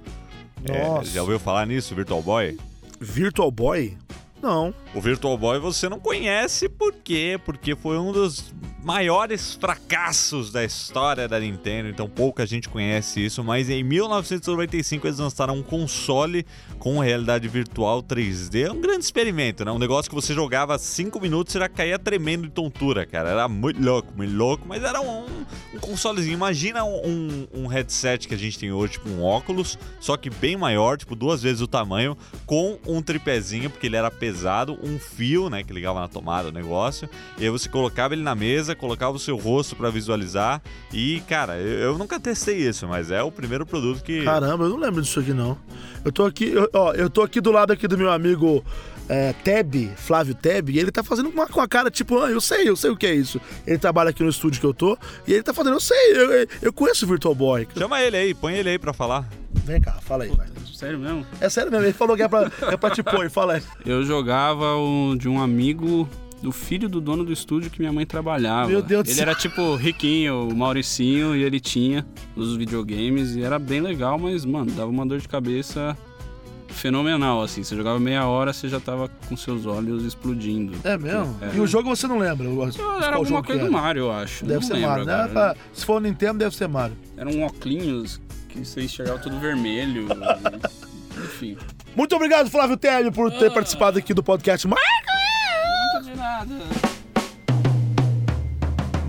É, 0.65 1.03
já 1.03 1.21
ouviu 1.21 1.39
falar 1.39 1.65
nisso, 1.65 1.93
Virtual 1.93 2.21
Boy? 2.21 2.57
Virtual 2.99 3.51
Boy? 3.51 3.97
Não. 4.41 4.73
O 4.93 5.01
Virtual 5.01 5.35
Boy 5.37 5.59
você 5.59 5.89
não 5.89 5.99
conhece 5.99 6.69
por 6.69 6.93
quê? 6.93 7.39
Porque 7.43 7.75
foi 7.75 7.97
um 7.97 8.11
dos 8.11 8.53
maiores 8.83 9.55
fracassos 9.55 10.51
da 10.51 10.63
história 10.63 11.27
da 11.27 11.39
Nintendo, 11.39 11.87
então 11.87 12.09
pouca 12.09 12.45
gente 12.45 12.67
conhece 12.67 13.25
isso, 13.25 13.43
mas 13.43 13.69
em 13.69 13.81
1995 13.81 15.07
eles 15.07 15.19
lançaram 15.19 15.55
um 15.55 15.63
console 15.63 16.45
com 16.79 16.99
realidade 16.99 17.47
virtual 17.47 18.03
3D. 18.03 18.67
É 18.67 18.71
um 18.71 18.81
grande 18.81 19.05
experimento, 19.05 19.63
né? 19.63 19.71
Um 19.71 19.79
negócio 19.79 20.09
que 20.09 20.15
você 20.15 20.33
jogava 20.33 20.77
5 20.77 21.19
minutos 21.21 21.55
e 21.55 21.59
já 21.59 21.69
caía 21.69 21.97
tremendo 21.97 22.43
de 22.43 22.49
tontura, 22.49 23.05
cara. 23.05 23.29
Era 23.29 23.47
muito 23.47 23.81
louco, 23.81 24.11
muito 24.15 24.35
louco, 24.35 24.65
mas 24.67 24.83
era 24.83 24.99
um, 24.99 25.25
um 25.73 25.79
consolezinho. 25.79 26.33
Imagina 26.33 26.83
um, 26.83 27.47
um, 27.53 27.67
headset 27.67 28.27
que 28.27 28.33
a 28.33 28.37
gente 28.37 28.59
tem 28.59 28.71
hoje, 28.73 28.93
tipo 28.93 29.07
um 29.07 29.23
óculos, 29.23 29.79
só 29.99 30.17
que 30.17 30.29
bem 30.29 30.57
maior, 30.57 30.97
tipo 30.97 31.15
duas 31.15 31.41
vezes 31.41 31.61
o 31.61 31.67
tamanho, 31.67 32.17
com 32.45 32.77
um 32.85 33.01
tripézinho, 33.01 33.69
porque 33.69 33.87
ele 33.87 33.95
era 33.95 34.11
pesado, 34.11 34.77
um 34.83 34.99
fio, 34.99 35.49
né, 35.49 35.63
que 35.63 35.73
ligava 35.73 35.99
na 35.99 36.07
tomada 36.07 36.51
do 36.51 36.53
negócio, 36.53 37.09
e 37.37 37.43
aí 37.43 37.49
você 37.49 37.69
colocava 37.69 38.13
ele 38.13 38.23
na 38.23 38.35
mesa, 38.35 38.75
colocava 38.75 39.15
o 39.15 39.19
seu 39.19 39.37
rosto 39.37 39.75
para 39.75 39.89
visualizar, 39.89 40.61
e, 40.91 41.21
cara, 41.27 41.57
eu, 41.57 41.79
eu, 41.79 41.97
nunca 41.97 42.19
testei 42.19 42.57
isso, 42.57 42.87
mas 42.87 43.11
é 43.11 43.23
o 43.23 43.31
primeiro 43.31 43.65
produto 43.65 44.03
que... 44.03 44.23
Caramba, 44.23 44.65
eu 44.65 44.69
não 44.69 44.77
lembro 44.77 45.01
disso 45.01 45.19
aqui, 45.19 45.33
não. 45.33 45.57
Eu 46.03 46.11
tô 46.11 46.25
aqui, 46.25 46.51
eu, 46.51 46.69
ó, 46.73 46.93
eu 46.93 47.09
tô 47.09 47.21
aqui 47.21 47.39
do 47.39 47.51
lado 47.51 47.71
aqui 47.71 47.87
do 47.87 47.97
meu 47.97 48.11
amigo 48.11 48.63
é, 49.13 49.31
Teb, 49.43 49.91
Flávio 49.95 50.33
Teb, 50.33 50.71
e 50.71 50.79
ele 50.79 50.91
tá 50.91 51.03
fazendo 51.03 51.29
uma, 51.29 51.45
com 51.45 51.61
a 51.61 51.67
cara 51.67 51.91
tipo, 51.91 52.17
ah, 52.19 52.31
eu 52.31 52.41
sei, 52.41 52.67
eu 52.67 52.75
sei 52.75 52.89
o 52.89 52.97
que 52.97 53.05
é 53.05 53.13
isso. 53.13 53.39
Ele 53.65 53.77
trabalha 53.77 54.09
aqui 54.09 54.23
no 54.23 54.29
estúdio 54.29 54.59
que 54.59 54.65
eu 54.65 54.73
tô, 54.73 54.97
e 55.27 55.33
ele 55.33 55.43
tá 55.43 55.53
fazendo, 55.53 55.75
eu 55.75 55.79
sei, 55.79 56.13
eu, 56.13 56.47
eu 56.63 56.73
conheço 56.73 57.05
o 57.05 57.07
Virtual 57.07 57.35
Boy. 57.35 57.67
Chama 57.77 58.01
ele 58.01 58.17
aí, 58.17 58.33
põe 58.33 58.55
ele 58.55 58.69
aí 58.69 58.79
pra 58.79 58.91
falar. 58.91 59.29
Vem 59.65 59.79
cá, 59.79 59.99
fala 60.01 60.23
aí, 60.23 60.31
vai. 60.31 60.47
Sério 60.73 60.97
mesmo? 60.97 61.25
É 61.39 61.47
sério 61.47 61.71
mesmo, 61.71 61.85
ele 61.85 61.93
falou 61.93 62.17
que 62.17 62.23
é 62.23 62.27
pra, 62.27 62.51
é 62.61 62.75
pra 62.75 62.89
te 62.89 63.03
pôr, 63.03 63.29
fala 63.29 63.53
aí. 63.53 63.63
Eu 63.85 64.03
jogava 64.03 64.75
o, 64.75 65.15
de 65.15 65.29
um 65.29 65.39
amigo 65.39 66.09
do 66.41 66.51
filho 66.51 66.89
do 66.89 66.99
dono 66.99 67.23
do 67.23 67.31
estúdio 67.31 67.69
que 67.69 67.79
minha 67.79 67.93
mãe 67.93 68.05
trabalhava. 68.05 68.67
Meu 68.67 68.81
Deus 68.81 69.03
do 69.03 69.11
Ele 69.11 69.21
era 69.21 69.35
tipo 69.35 69.75
riquinho, 69.75 70.49
o 70.49 70.55
Mauricinho, 70.55 71.35
e 71.35 71.43
ele 71.43 71.59
tinha 71.59 72.05
os 72.35 72.57
videogames 72.57 73.35
e 73.35 73.43
era 73.43 73.59
bem 73.59 73.79
legal, 73.79 74.17
mas, 74.17 74.43
mano, 74.43 74.71
dava 74.71 74.89
uma 74.89 75.05
dor 75.05 75.19
de 75.19 75.27
cabeça 75.27 75.95
fenomenal, 76.73 77.41
assim. 77.41 77.63
Você 77.63 77.75
jogava 77.75 77.99
meia 77.99 78.27
hora, 78.27 78.51
você 78.51 78.67
já 78.67 78.79
tava 78.79 79.09
com 79.27 79.37
seus 79.37 79.65
olhos 79.65 80.03
explodindo. 80.03 80.75
É 80.83 80.97
mesmo? 80.97 81.37
É. 81.41 81.55
E 81.55 81.59
o 81.59 81.67
jogo 81.67 81.89
você 81.89 82.07
não 82.07 82.17
lembra? 82.17 82.47
era 83.01 83.15
alguma 83.15 83.43
coisa 83.43 83.63
do 83.63 83.71
Mario, 83.71 84.03
eu 84.03 84.11
acho. 84.11 84.45
Deve 84.45 84.61
não 84.61 84.67
ser 84.67 84.79
Mario, 84.79 85.05
né? 85.05 85.55
Se 85.73 85.85
for 85.85 86.01
Nintendo, 86.01 86.39
deve 86.39 86.55
ser 86.55 86.67
Mario. 86.67 86.97
Era 87.15 87.29
um 87.29 87.43
óculos 87.43 88.19
que 88.49 88.65
você 88.65 88.81
enxergava 88.81 89.19
tudo 89.19 89.39
vermelho. 89.39 90.07
enfim. 91.23 91.57
Muito 91.95 92.15
obrigado, 92.15 92.49
Flávio 92.49 92.75
Télio, 92.75 93.11
por 93.11 93.31
ter 93.31 93.47
ah. 93.47 93.51
participado 93.51 93.99
aqui 93.99 94.13
do 94.13 94.23
podcast. 94.23 94.67
Marca! 94.67 94.83
Muito 95.93 96.09
de 96.09 96.17
nada. 96.17 96.55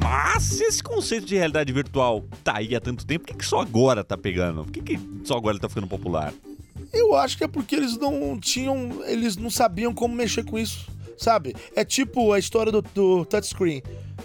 Mas 0.02 0.61
esse 0.61 0.83
conceito 0.83 1.26
de 1.26 1.37
realidade 1.37 1.73
virtual 1.73 2.25
tá 2.42 2.59
aí 2.59 2.75
há 2.75 2.80
tanto 2.80 3.06
tempo, 3.06 3.25
por 3.25 3.33
que, 3.33 3.38
que 3.38 3.47
só 3.47 3.61
agora 3.61 4.04
tá 4.04 4.16
pegando? 4.16 4.64
Por 4.64 4.73
que, 4.73 4.80
que 4.80 5.00
só 5.25 5.37
agora 5.37 5.54
ele 5.54 5.61
tá 5.61 5.68
ficando 5.68 5.87
popular? 5.87 6.33
Eu 6.94 7.14
acho 7.14 7.36
que 7.36 7.44
é 7.44 7.48
porque 7.48 7.74
eles 7.74 7.96
não 7.98 8.38
tinham. 8.38 9.02
Eles 9.06 9.36
não 9.36 9.50
sabiam 9.50 9.92
como 9.92 10.14
mexer 10.14 10.44
com 10.44 10.58
isso. 10.58 10.92
Sabe? 11.16 11.54
É 11.76 11.84
tipo 11.84 12.32
a 12.32 12.38
história 12.38 12.72
do, 12.72 12.82
do 12.82 13.24
touchscreen. 13.24 13.82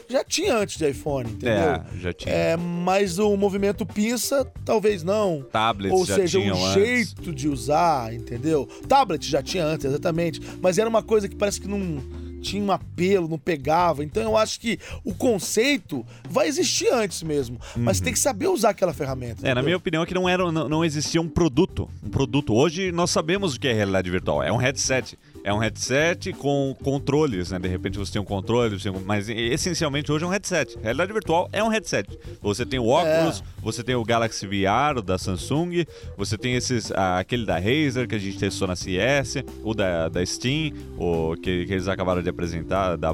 Já 0.09 0.23
tinha 0.23 0.55
antes 0.57 0.77
de 0.77 0.89
iPhone, 0.89 1.29
entendeu? 1.29 1.53
É, 1.53 1.83
já 1.99 2.13
tinha. 2.13 2.33
É, 2.33 2.57
mas 2.57 3.19
o 3.19 3.38
movimento 3.38 3.85
pinça, 3.85 4.43
talvez 4.65 5.03
não. 5.03 5.45
Tablets 5.51 5.97
Ou 5.97 6.05
já 6.05 6.15
seja, 6.15 6.39
um 6.39 6.65
antes. 6.65 6.73
jeito 6.73 7.31
de 7.31 7.47
usar, 7.47 8.11
entendeu? 8.13 8.67
Tablet 8.88 9.23
já 9.23 9.43
tinha 9.43 9.63
antes, 9.63 9.85
exatamente. 9.85 10.41
Mas 10.61 10.79
era 10.79 10.89
uma 10.89 11.03
coisa 11.03 11.29
que 11.29 11.35
parece 11.35 11.61
que 11.61 11.67
não 11.67 12.01
tinha 12.41 12.63
um 12.63 12.72
apelo, 12.72 13.27
não 13.27 13.38
pegava. 13.38 14.03
Então 14.03 14.24
eu 14.24 14.38
acho 14.38 14.60
que 14.60 14.79
o 15.03 15.13
conceito 15.13 16.05
vai 16.29 16.48
existir 16.48 16.89
antes 16.91 17.24
mesmo, 17.24 17.60
mas 17.75 18.00
uhum. 18.00 18.05
tem 18.05 18.13
que 18.13 18.19
saber 18.19 18.48
usar 18.48 18.69
aquela 18.69 18.93
ferramenta. 18.93 19.34
É, 19.34 19.51
entendeu? 19.51 19.55
na 19.55 19.62
minha 19.63 19.77
opinião, 19.77 20.03
é 20.03 20.05
que 20.05 20.13
não 20.13 20.27
era, 20.27 20.51
não, 20.51 20.69
não 20.69 20.86
existia 20.86 21.22
um 21.22 21.27
produto, 21.27 21.89
um 22.03 22.10
produto. 22.10 22.53
Hoje 22.53 22.91
nós 22.91 23.12
sabemos 23.12 23.55
o 23.55 23.60
que 23.60 23.67
é 23.67 23.74
realidade 23.74 24.10
virtual, 24.10 24.43
é 24.43 24.51
um 24.51 24.58
headset. 24.58 25.17
É 25.43 25.53
um 25.53 25.58
headset 25.58 26.34
com 26.34 26.75
controles, 26.84 27.51
né? 27.51 27.60
De 27.60 27.67
repente 27.67 27.98
você 27.98 28.13
tem 28.13 28.22
um 28.22 28.25
controle, 28.25 28.77
mas 29.05 29.29
essencialmente 29.29 30.12
hoje 30.12 30.24
é 30.24 30.27
um 30.27 30.31
headset. 30.31 30.77
Realidade 30.81 31.13
virtual 31.13 31.50
é 31.51 31.63
um 31.63 31.67
headset. 31.67 32.19
Você 32.41 32.65
tem 32.65 32.79
o 32.79 32.88
óculos, 32.88 33.41
é. 33.41 33.62
você 33.62 33.84
tem 33.84 33.96
o 33.96 34.03
Galaxy 34.03 34.46
VR 34.46 34.98
o 34.98 35.01
da 35.01 35.17
Samsung, 35.17 35.86
você 36.17 36.38
tem 36.38 36.55
esses, 36.55 36.91
ah, 36.91 37.19
aquele 37.19 37.46
da 37.46 37.58
Razer 37.58 38.08
que 38.08 38.15
a 38.15 38.19
gente 38.19 38.38
testou 38.38 38.67
na 38.67 38.75
CS, 38.75 39.43
o 39.63 39.74
da, 39.74 40.10
da 40.10 40.25
Steam, 40.25 40.74
o 40.98 41.36
que, 41.36 41.65
que 41.65 41.74
eles 41.74 41.88
acabaram 41.88 42.22
de 42.22 42.29
apresentar, 42.29 42.96
da, 42.96 43.13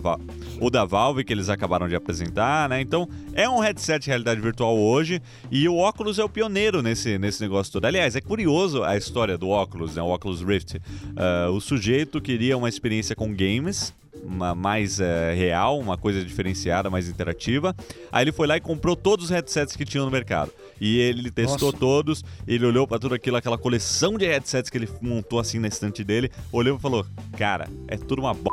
o 0.60 0.70
da 0.70 0.86
Valve 0.86 1.24
que 1.24 1.34
eles 1.34 1.50
acabaram 1.50 1.88
de 1.88 1.96
apresentar, 1.96 2.70
né? 2.70 2.82
Então 2.82 3.08
é 3.34 3.48
um 3.50 3.60
headset 3.60 4.04
de 4.04 4.10
realidade 4.10 4.40
virtual 4.42 4.78
hoje 4.78 5.22
e 5.52 5.68
o 5.68 5.78
óculos 5.78 6.20
é 6.20 6.24
o 6.24 6.30
pioneiro 6.30 6.82
nesse, 6.82 7.18
nesse 7.18 7.42
negócio 7.42 7.72
todo. 7.74 7.86
Aliás, 7.86 8.16
é 8.16 8.22
curioso 8.22 8.84
a 8.84 8.98
história 8.98 9.38
do 9.38 9.50
óculos, 9.50 9.96
né? 9.96 10.02
O 10.02 10.08
óculos 10.08 10.42
Rift. 10.42 10.76
Uh, 10.78 11.52
o 11.52 11.62
sujeito 11.62 12.22
queria 12.22 12.58
uma 12.58 12.70
experiência 12.70 13.16
com 13.16 13.34
games, 13.34 13.94
uma 14.24 14.56
mais 14.56 15.00
é, 15.00 15.34
real, 15.34 15.80
uma 15.80 15.98
coisa 15.98 16.24
diferenciada, 16.24 16.90
mais 16.90 17.08
interativa. 17.08 17.76
Aí 18.12 18.24
ele 18.24 18.32
foi 18.32 18.48
lá 18.48 18.58
e 18.58 18.62
comprou 18.62 18.96
todos 18.96 19.26
os 19.26 19.32
headsets 19.32 19.76
que 19.76 19.86
tinham 19.86 20.06
no 20.06 20.12
mercado. 20.12 20.52
E 20.80 20.98
ele 21.00 21.32
testou 21.32 21.72
Nossa. 21.72 21.78
todos, 21.78 22.24
ele 22.48 22.66
olhou 22.66 22.88
para 22.88 23.00
tudo 23.00 23.16
aquilo, 23.16 23.38
aquela 23.38 23.58
coleção 23.58 24.18
de 24.18 24.26
headsets 24.26 24.70
que 24.70 24.78
ele 24.78 24.90
montou 25.02 25.40
assim 25.40 25.60
na 25.60 25.68
estante 25.68 26.04
dele, 26.04 26.32
olhou 26.52 26.78
e 26.78 26.82
falou: 26.82 27.06
Cara, 27.38 27.70
é 27.88 27.98
tudo 27.98 28.22
uma 28.22 28.34
b 28.34 28.50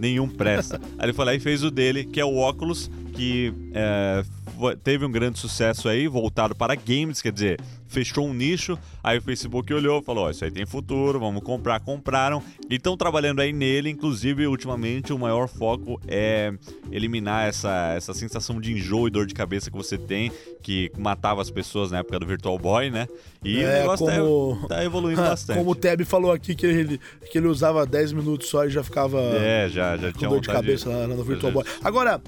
nenhum 0.00 0.26
presta. 0.26 0.80
Aí 0.98 1.06
ele 1.06 1.12
foi 1.12 1.24
lá 1.24 1.34
e 1.34 1.40
fez 1.40 1.62
o 1.62 1.70
dele, 1.70 2.04
que 2.04 2.18
é 2.18 2.24
o 2.24 2.36
óculos, 2.36 2.90
que 3.10 3.52
é, 3.74 4.22
teve 4.82 5.04
um 5.04 5.10
grande 5.10 5.38
sucesso 5.38 5.88
aí, 5.88 6.06
voltado 6.06 6.54
para 6.54 6.74
games, 6.74 7.22
quer 7.22 7.32
dizer, 7.32 7.60
fechou 7.90 8.26
um 8.26 8.32
nicho, 8.32 8.78
aí 9.02 9.18
o 9.18 9.22
Facebook 9.22 9.72
olhou, 9.74 10.00
falou, 10.00 10.26
oh, 10.26 10.30
isso 10.30 10.44
aí 10.44 10.50
tem 10.50 10.64
futuro, 10.64 11.18
vamos 11.18 11.42
comprar, 11.42 11.80
compraram, 11.80 12.42
e 12.68 12.76
estão 12.76 12.96
trabalhando 12.96 13.40
aí 13.40 13.52
nele, 13.52 13.90
inclusive, 13.90 14.46
ultimamente, 14.46 15.12
o 15.12 15.18
maior 15.18 15.48
foco 15.48 16.00
é 16.06 16.52
eliminar 16.92 17.48
essa, 17.48 17.94
essa 17.96 18.14
sensação 18.14 18.60
de 18.60 18.72
enjoo 18.72 19.08
e 19.08 19.10
dor 19.10 19.26
de 19.26 19.34
cabeça 19.34 19.70
que 19.70 19.76
você 19.76 19.98
tem, 19.98 20.30
que 20.62 20.92
matava 20.96 21.42
as 21.42 21.50
pessoas 21.50 21.90
na 21.90 21.98
época 21.98 22.20
do 22.20 22.26
Virtual 22.26 22.58
Boy, 22.58 22.90
né? 22.90 23.08
E 23.44 23.60
é, 23.60 23.64
o 23.64 23.78
negócio 23.80 24.06
tá 24.06 24.16
como... 24.18 24.58
tá, 24.68 24.76
tá 24.76 24.84
evoluindo 24.84 25.22
bastante. 25.22 25.58
Como 25.58 25.70
o 25.70 25.74
Teb 25.74 26.04
falou 26.04 26.30
aqui, 26.30 26.54
que 26.54 26.66
ele, 26.66 27.00
que 27.30 27.38
ele 27.38 27.48
usava 27.48 27.84
10 27.84 28.12
minutos 28.12 28.48
só 28.48 28.64
e 28.64 28.70
já 28.70 28.84
ficava 28.84 29.20
é, 29.20 29.68
já, 29.68 29.96
já 29.96 30.12
com 30.12 30.18
tinha 30.18 30.30
dor 30.30 30.40
de 30.40 30.48
cabeça 30.48 30.88
de... 30.88 30.94
lá 30.94 31.06
no 31.08 31.24
Virtual 31.24 31.52
Boy. 31.52 31.64
Agora... 31.82 32.20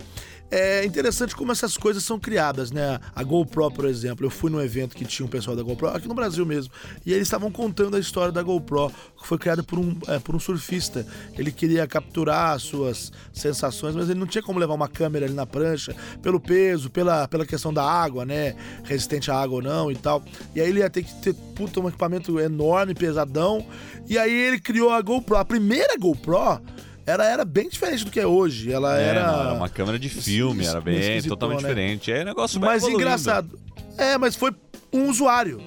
É 0.54 0.85
interessante 0.85 1.35
como 1.35 1.50
essas 1.50 1.78
coisas 1.78 2.04
são 2.04 2.21
criadas, 2.21 2.71
né? 2.71 3.00
A 3.16 3.23
GoPro, 3.23 3.71
por 3.71 3.87
exemplo, 3.87 4.26
eu 4.26 4.28
fui 4.28 4.50
num 4.50 4.61
evento 4.61 4.94
que 4.94 5.02
tinha 5.02 5.25
um 5.25 5.28
pessoal 5.28 5.56
da 5.56 5.62
GoPro, 5.62 5.88
aqui 5.88 6.06
no 6.06 6.12
Brasil 6.12 6.44
mesmo, 6.44 6.71
e 7.06 7.12
eles 7.14 7.26
estavam 7.26 7.50
contando 7.50 7.97
a 7.97 7.99
história 7.99 8.30
da 8.30 8.42
GoPro, 8.42 8.92
que 9.18 9.26
foi 9.26 9.38
criada 9.38 9.62
por 9.62 9.78
um, 9.78 9.97
é, 10.09 10.18
por 10.18 10.37
um 10.37 10.38
surfista. 10.38 11.06
Ele 11.38 11.50
queria 11.50 11.87
capturar 11.87 12.50
as 12.50 12.64
suas 12.64 13.11
sensações, 13.32 13.97
mas 13.97 14.11
ele 14.11 14.21
não 14.21 14.26
tinha 14.26 14.42
como 14.42 14.59
levar 14.59 14.75
uma 14.75 14.88
câmera 14.88 15.25
ali 15.25 15.32
na 15.32 15.47
prancha, 15.47 15.97
pelo 16.21 16.38
peso, 16.38 16.90
pela, 16.90 17.26
pela 17.26 17.47
questão 17.47 17.73
da 17.73 17.82
água, 17.82 18.26
né? 18.26 18.54
Resistente 18.85 19.30
à 19.30 19.40
água 19.40 19.56
ou 19.56 19.62
não 19.62 19.90
e 19.90 19.97
tal. 19.97 20.23
E 20.54 20.61
aí 20.61 20.68
ele 20.68 20.80
ia 20.80 20.90
ter 20.90 21.02
que 21.02 21.14
ter, 21.14 21.32
puta, 21.32 21.80
um 21.80 21.88
equipamento 21.88 22.38
enorme, 22.38 22.94
pesadão. 22.94 23.66
E 24.06 24.18
aí 24.18 24.30
ele 24.30 24.61
criou 24.61 24.90
a 24.90 25.00
GoPro. 25.00 25.35
A 25.35 25.47
primeira 25.47 25.97
GoPro 25.97 26.61
era, 27.06 27.25
era 27.25 27.44
bem 27.44 27.68
diferente 27.68 28.04
do 28.04 28.11
que 28.11 28.21
é 28.21 28.26
hoje. 28.26 28.73
Ela 28.73 29.00
é, 29.00 29.09
era. 29.09 29.26
Não, 29.26 29.40
era 29.40 29.52
uma 29.54 29.68
câmera 29.68 29.99
de 29.99 30.09
filme, 30.09 30.64
era 30.66 30.80
bem 30.80 31.23
totalmente 31.23 31.62
né? 31.62 31.68
diferente. 31.68 32.12
É 32.12 32.25
negócio 32.25 32.61
mais 32.61 32.85
engraçado. 32.85 33.59
É, 33.97 34.16
mas 34.16 34.37
foi 34.37 34.52
um 34.92 35.09
usuário. 35.09 35.61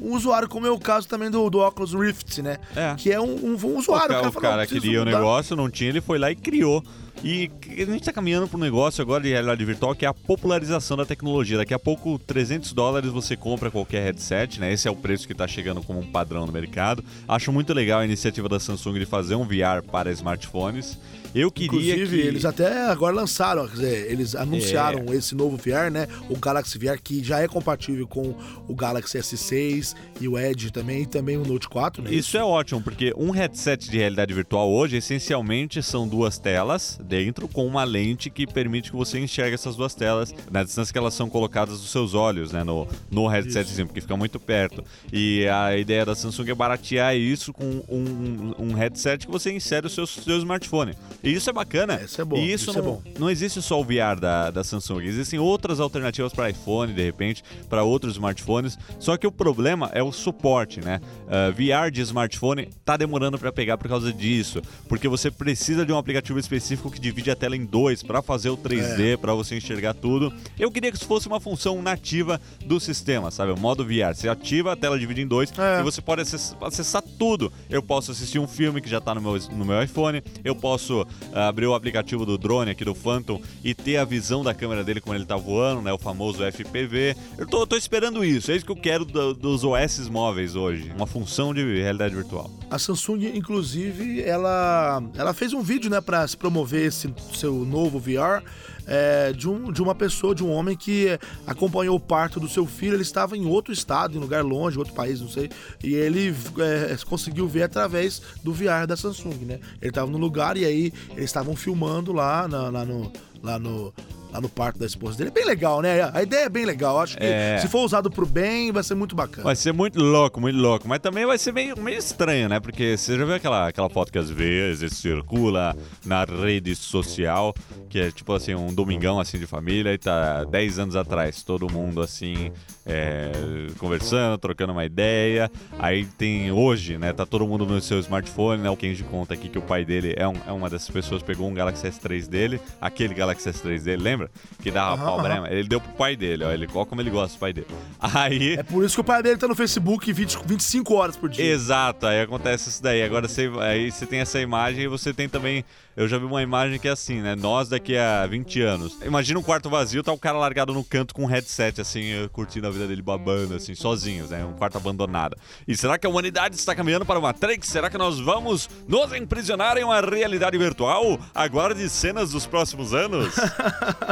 Um 0.00 0.14
usuário, 0.14 0.48
como 0.48 0.66
é 0.66 0.70
o 0.70 0.78
caso 0.78 1.08
também 1.08 1.30
do, 1.30 1.48
do 1.48 1.60
Oculus 1.60 1.94
Rift, 1.94 2.42
né? 2.42 2.58
É. 2.74 2.94
Que 2.96 3.12
é 3.12 3.20
um, 3.20 3.34
um, 3.34 3.52
um 3.52 3.78
usuário. 3.78 4.06
O 4.06 4.08
cara, 4.08 4.28
o 4.28 4.32
cara 4.32 4.66
queria 4.66 5.02
o 5.02 5.04
negócio, 5.04 5.56
não 5.56 5.70
tinha, 5.70 5.90
ele 5.90 6.00
foi 6.00 6.18
lá 6.18 6.30
e 6.30 6.36
criou. 6.36 6.82
E 7.22 7.50
a 7.66 7.84
gente 7.86 8.00
está 8.00 8.12
caminhando 8.12 8.46
para 8.46 8.56
um 8.58 8.60
negócio 8.60 9.00
agora 9.00 9.22
de 9.22 9.30
realidade 9.30 9.64
virtual 9.64 9.94
que 9.94 10.04
é 10.04 10.08
a 10.08 10.12
popularização 10.12 10.94
da 10.94 11.06
tecnologia. 11.06 11.56
Daqui 11.56 11.72
a 11.72 11.78
pouco, 11.78 12.18
300 12.18 12.72
dólares 12.72 13.10
você 13.10 13.34
compra 13.34 13.70
qualquer 13.70 14.02
headset, 14.02 14.60
né? 14.60 14.72
Esse 14.72 14.88
é 14.88 14.90
o 14.90 14.96
preço 14.96 15.26
que 15.26 15.32
está 15.32 15.46
chegando 15.46 15.82
como 15.82 16.00
um 16.00 16.06
padrão 16.06 16.44
no 16.44 16.52
mercado. 16.52 17.02
Acho 17.26 17.50
muito 17.50 17.72
legal 17.72 18.00
a 18.00 18.04
iniciativa 18.04 18.46
da 18.48 18.60
Samsung 18.60 18.98
de 18.98 19.06
fazer 19.06 19.36
um 19.36 19.44
VR 19.44 19.82
para 19.90 20.10
smartphones. 20.12 20.98
Eu 21.34 21.50
queria 21.50 21.94
Inclusive, 21.94 22.22
que... 22.22 22.28
eles 22.28 22.44
até 22.44 22.86
agora 22.86 23.16
lançaram, 23.16 23.66
quer 23.66 23.74
dizer, 23.74 24.12
eles 24.12 24.36
anunciaram 24.36 25.06
é. 25.08 25.16
esse 25.16 25.34
novo 25.34 25.56
VR, 25.56 25.90
né? 25.90 26.06
O 26.28 26.38
Galaxy 26.38 26.78
VR, 26.78 26.96
que 27.02 27.24
já 27.24 27.40
é 27.40 27.48
compatível 27.48 28.06
com 28.06 28.36
o 28.68 28.74
Galaxy 28.74 29.18
S6. 29.18 29.83
3 29.84 29.96
e 30.20 30.28
o 30.28 30.38
Edge 30.38 30.70
também, 30.70 31.02
e 31.02 31.06
também 31.06 31.36
o 31.36 31.44
Note 31.44 31.68
4, 31.68 32.02
né? 32.02 32.14
Isso 32.14 32.36
é 32.38 32.44
ótimo, 32.44 32.80
porque 32.80 33.12
um 33.16 33.30
headset 33.30 33.90
de 33.90 33.98
realidade 33.98 34.32
virtual 34.32 34.70
hoje, 34.70 34.96
essencialmente, 34.96 35.82
são 35.82 36.08
duas 36.08 36.38
telas 36.38 36.98
dentro 37.04 37.46
com 37.48 37.66
uma 37.66 37.84
lente 37.84 38.30
que 38.30 38.46
permite 38.46 38.90
que 38.90 38.96
você 38.96 39.18
enxergue 39.18 39.54
essas 39.54 39.76
duas 39.76 39.94
telas 39.94 40.32
na 40.50 40.62
distância 40.62 40.92
que 40.92 40.98
elas 40.98 41.14
são 41.14 41.28
colocadas 41.28 41.80
dos 41.80 41.90
seus 41.90 42.14
olhos, 42.14 42.52
né? 42.52 42.64
No, 42.64 42.86
no 43.10 43.26
headsetzinho, 43.26 43.86
porque 43.86 44.00
fica 44.00 44.16
muito 44.16 44.38
perto. 44.38 44.84
E 45.12 45.46
a 45.48 45.76
ideia 45.76 46.06
da 46.06 46.14
Samsung 46.14 46.50
é 46.50 46.54
baratear 46.54 47.16
isso 47.16 47.52
com 47.52 47.82
um, 47.88 48.54
um 48.58 48.72
headset 48.74 49.26
que 49.26 49.32
você 49.32 49.52
insere 49.52 49.86
o 49.86 49.90
seu, 49.90 50.06
seu 50.06 50.38
smartphone. 50.38 50.94
E 51.22 51.32
isso 51.32 51.50
é 51.50 51.52
bacana. 51.52 52.00
Isso 52.02 52.20
é 52.20 52.24
bom, 52.24 52.36
E 52.36 52.52
isso, 52.52 52.70
isso 52.70 52.78
é 52.78 52.82
não, 52.82 52.90
bom. 52.92 53.02
não 53.18 53.30
existe 53.30 53.60
só 53.60 53.80
o 53.80 53.84
VR 53.84 54.18
da, 54.20 54.50
da 54.50 54.62
Samsung, 54.62 55.02
existem 55.02 55.38
outras 55.38 55.80
alternativas 55.80 56.32
para 56.32 56.50
iPhone, 56.50 56.92
de 56.92 57.02
repente, 57.02 57.42
para 57.68 57.82
outros 57.82 58.14
smartphones. 58.14 58.78
Só 58.98 59.16
que 59.16 59.26
o 59.26 59.32
problema 59.32 59.73
é 59.92 60.02
o 60.02 60.12
suporte, 60.12 60.80
né? 60.80 61.00
Ah, 61.28 61.50
VR 61.50 61.90
de 61.90 62.00
smartphone 62.02 62.68
tá 62.84 62.96
demorando 62.96 63.38
para 63.38 63.52
pegar 63.52 63.76
por 63.78 63.88
causa 63.88 64.12
disso, 64.12 64.60
porque 64.88 65.08
você 65.08 65.30
precisa 65.30 65.84
de 65.84 65.92
um 65.92 65.98
aplicativo 65.98 66.38
específico 66.38 66.90
que 66.90 67.00
divide 67.00 67.30
a 67.30 67.36
tela 67.36 67.56
em 67.56 67.64
dois 67.64 68.02
para 68.02 68.22
fazer 68.22 68.50
o 68.50 68.56
3D, 68.56 69.16
para 69.18 69.34
você 69.34 69.56
enxergar 69.56 69.94
tudo. 69.94 70.32
Eu 70.58 70.70
queria 70.70 70.90
que 70.90 70.96
isso 70.96 71.06
fosse 71.06 71.26
uma 71.26 71.40
função 71.40 71.82
nativa 71.82 72.40
do 72.64 72.78
sistema, 72.78 73.30
sabe? 73.30 73.52
O 73.52 73.58
modo 73.58 73.84
VR. 73.84 74.14
Você 74.14 74.28
ativa, 74.28 74.72
a 74.72 74.76
tela 74.76 74.98
divide 74.98 75.22
em 75.22 75.26
dois 75.26 75.52
É. 75.58 75.80
e 75.80 75.82
você 75.82 76.00
pode 76.00 76.22
acess- 76.22 76.54
acessar 76.60 77.02
tudo. 77.18 77.52
Eu 77.68 77.82
posso 77.82 78.10
assistir 78.12 78.38
um 78.38 78.46
filme 78.46 78.80
que 78.80 78.88
já 78.88 79.00
tá 79.00 79.14
no 79.14 79.20
meu, 79.20 79.38
no 79.52 79.64
meu 79.64 79.82
iPhone, 79.82 80.22
eu 80.44 80.54
posso 80.54 81.06
ah, 81.32 81.48
abrir 81.48 81.66
o 81.66 81.74
aplicativo 81.74 82.24
do 82.24 82.38
drone 82.38 82.70
aqui 82.70 82.84
do 82.84 82.94
Phantom 82.94 83.40
e 83.64 83.74
ter 83.74 83.96
a 83.96 84.04
visão 84.04 84.44
da 84.44 84.54
câmera 84.54 84.84
dele 84.84 85.00
quando 85.00 85.16
ele 85.16 85.26
tá 85.26 85.36
voando, 85.36 85.82
né? 85.82 85.92
O 85.92 85.98
famoso 85.98 86.42
FPV. 86.44 87.16
Eu 87.38 87.46
tô, 87.46 87.66
tô 87.66 87.76
esperando 87.76 88.24
isso, 88.24 88.50
é 88.52 88.56
isso 88.56 88.64
que 88.64 88.72
eu 88.72 88.76
quero 88.76 89.04
do- 89.04 89.34
dos 89.34 89.63
OS 89.64 90.08
móveis 90.08 90.54
hoje. 90.54 90.92
Uma 90.96 91.06
função 91.06 91.52
de 91.54 91.62
realidade 91.80 92.14
virtual. 92.14 92.50
A 92.70 92.78
Samsung, 92.78 93.24
inclusive, 93.34 94.22
ela, 94.22 95.02
ela 95.16 95.32
fez 95.34 95.52
um 95.52 95.62
vídeo, 95.62 95.90
né, 95.90 96.00
para 96.00 96.26
se 96.28 96.36
promover 96.36 96.86
esse 96.86 97.12
seu 97.34 97.52
novo 97.64 97.98
VR. 97.98 98.42
é, 98.86 99.32
de, 99.32 99.48
um, 99.48 99.72
de 99.72 99.80
uma 99.82 99.94
pessoa, 99.94 100.34
de 100.34 100.44
um 100.44 100.50
homem 100.50 100.76
que 100.76 101.18
acompanhou 101.46 101.96
o 101.96 102.00
parto 102.00 102.38
do 102.38 102.46
seu 102.48 102.66
filho. 102.66 102.94
Ele 102.94 103.02
estava 103.02 103.34
em 103.36 103.46
outro 103.46 103.72
estado, 103.72 104.14
em 104.16 104.20
lugar 104.20 104.44
longe, 104.44 104.78
outro 104.78 104.92
país, 104.92 105.20
não 105.22 105.28
sei. 105.28 105.48
E 105.82 105.94
ele 105.94 106.34
é, 106.58 106.94
conseguiu 107.06 107.48
ver 107.48 107.62
através 107.62 108.20
do 108.42 108.52
VR 108.52 108.86
da 108.86 108.94
Samsung, 108.96 109.36
né? 109.46 109.58
Ele 109.80 109.88
estava 109.90 110.10
no 110.10 110.18
lugar 110.18 110.56
e 110.58 110.64
aí 110.66 110.92
eles 111.12 111.24
estavam 111.24 111.56
filmando 111.56 112.12
lá, 112.12 112.46
na- 112.46 112.84
no. 112.84 113.10
Lá 113.42 113.58
no 113.58 113.92
Lá 114.34 114.40
no 114.40 114.48
parto 114.48 114.80
da 114.80 114.86
esposa 114.86 115.16
dele. 115.16 115.30
É 115.30 115.32
bem 115.32 115.44
legal, 115.44 115.80
né? 115.80 116.10
A 116.12 116.20
ideia 116.20 116.46
é 116.46 116.48
bem 116.48 116.64
legal. 116.66 116.98
Acho 117.00 117.16
que 117.16 117.22
É. 117.24 117.56
se 117.58 117.68
for 117.68 117.84
usado 117.84 118.10
pro 118.10 118.26
bem, 118.26 118.72
vai 118.72 118.82
ser 118.82 118.96
muito 118.96 119.14
bacana. 119.14 119.44
Vai 119.44 119.54
ser 119.54 119.72
muito 119.72 120.00
louco, 120.00 120.40
muito 120.40 120.58
louco. 120.58 120.88
Mas 120.88 120.98
também 120.98 121.24
vai 121.24 121.38
ser 121.38 121.52
meio, 121.52 121.78
meio 121.80 121.98
estranho, 121.98 122.48
né? 122.48 122.58
Porque 122.58 122.96
você 122.96 123.16
já 123.16 123.24
viu 123.24 123.34
aquela, 123.36 123.68
aquela 123.68 123.88
foto 123.88 124.10
que 124.10 124.18
às 124.18 124.28
vezes 124.28 124.92
circula 124.94 125.76
na 126.04 126.24
rede 126.24 126.74
social, 126.74 127.54
que 127.88 128.00
é 128.00 128.10
tipo 128.10 128.32
assim, 128.32 128.56
um 128.56 128.74
domingão 128.74 129.20
assim 129.20 129.38
de 129.38 129.46
família 129.46 129.94
e 129.94 129.98
tá 129.98 130.42
10 130.42 130.80
anos 130.80 130.96
atrás, 130.96 131.44
todo 131.44 131.72
mundo 131.72 132.00
assim, 132.02 132.50
é, 132.84 133.30
conversando, 133.78 134.36
trocando 134.38 134.72
uma 134.72 134.84
ideia. 134.84 135.48
Aí 135.78 136.04
tem 136.04 136.50
hoje, 136.50 136.98
né? 136.98 137.12
Tá 137.12 137.24
todo 137.24 137.46
mundo 137.46 137.64
no 137.64 137.80
seu 137.80 138.00
smartphone, 138.00 138.62
né? 138.62 138.68
O 138.70 138.76
Kenji 138.76 139.04
conta 139.04 139.34
aqui 139.34 139.48
que 139.48 139.58
o 139.58 139.62
pai 139.62 139.84
dele 139.84 140.12
é, 140.16 140.26
um- 140.26 140.40
é 140.44 140.50
uma 140.50 140.68
dessas 140.68 140.90
pessoas, 140.90 141.22
pegou 141.22 141.48
um 141.48 141.54
Galaxy 141.54 141.86
S3 141.86 142.26
dele, 142.26 142.60
aquele 142.80 143.14
Galaxy 143.14 143.48
S3 143.48 143.84
dele, 143.84 144.02
lembra? 144.02 144.23
Que 144.62 144.70
dava 144.70 144.96
pau 145.02 145.14
aham. 145.14 145.22
brema. 145.22 145.50
Ele 145.50 145.68
deu 145.68 145.80
pro 145.80 145.92
pai 145.92 146.16
dele, 146.16 146.44
ó. 146.44 146.50
Ele, 146.52 146.68
ó 146.74 146.84
como 146.84 147.00
ele 147.00 147.10
gosta 147.10 147.36
do 147.36 147.40
pai 147.40 147.52
dele. 147.52 147.66
Aí. 148.00 148.54
É 148.54 148.62
por 148.62 148.84
isso 148.84 148.94
que 148.96 149.00
o 149.00 149.04
pai 149.04 149.22
dele 149.22 149.36
tá 149.36 149.48
no 149.48 149.54
Facebook 149.54 150.12
20, 150.12 150.38
25 150.44 150.94
horas 150.94 151.16
por 151.16 151.28
dia. 151.28 151.44
Exato, 151.44 152.06
aí 152.06 152.20
acontece 152.20 152.68
isso 152.68 152.82
daí. 152.82 153.02
Agora 153.02 153.28
você, 153.28 153.50
aí 153.60 153.90
você 153.90 154.06
tem 154.06 154.20
essa 154.20 154.40
imagem 154.40 154.84
e 154.84 154.88
você 154.88 155.12
tem 155.12 155.28
também. 155.28 155.64
Eu 155.96 156.08
já 156.08 156.18
vi 156.18 156.24
uma 156.24 156.42
imagem 156.42 156.78
que 156.78 156.88
é 156.88 156.90
assim, 156.90 157.20
né? 157.20 157.36
Nós 157.36 157.68
daqui 157.68 157.96
a 157.96 158.26
20 158.26 158.60
anos. 158.62 158.98
Imagina 159.04 159.38
um 159.38 159.42
quarto 159.42 159.70
vazio, 159.70 160.02
tá 160.02 160.12
o 160.12 160.18
cara 160.18 160.38
largado 160.38 160.72
no 160.72 160.82
canto 160.82 161.14
com 161.14 161.22
um 161.22 161.26
headset, 161.26 161.80
assim, 161.80 162.28
curtindo 162.32 162.66
a 162.66 162.70
vida 162.70 162.86
dele 162.86 163.02
babando, 163.02 163.54
assim, 163.54 163.74
sozinhos, 163.74 164.30
né? 164.30 164.44
Um 164.44 164.54
quarto 164.54 164.76
abandonado. 164.76 165.36
E 165.68 165.76
será 165.76 165.96
que 165.96 166.06
a 166.06 166.10
humanidade 166.10 166.56
está 166.56 166.74
caminhando 166.74 167.04
para 167.04 167.18
uma 167.18 167.34
Matrix? 167.34 167.68
Será 167.68 167.90
que 167.90 167.98
nós 167.98 168.20
vamos 168.20 168.68
nos 168.86 169.12
imprisionar 169.12 169.76
em 169.76 169.84
uma 169.84 170.00
realidade 170.00 170.56
virtual? 170.56 171.18
Aguarde 171.34 171.88
cenas 171.88 172.30
dos 172.30 172.46
próximos 172.46 172.94
anos. 172.94 173.34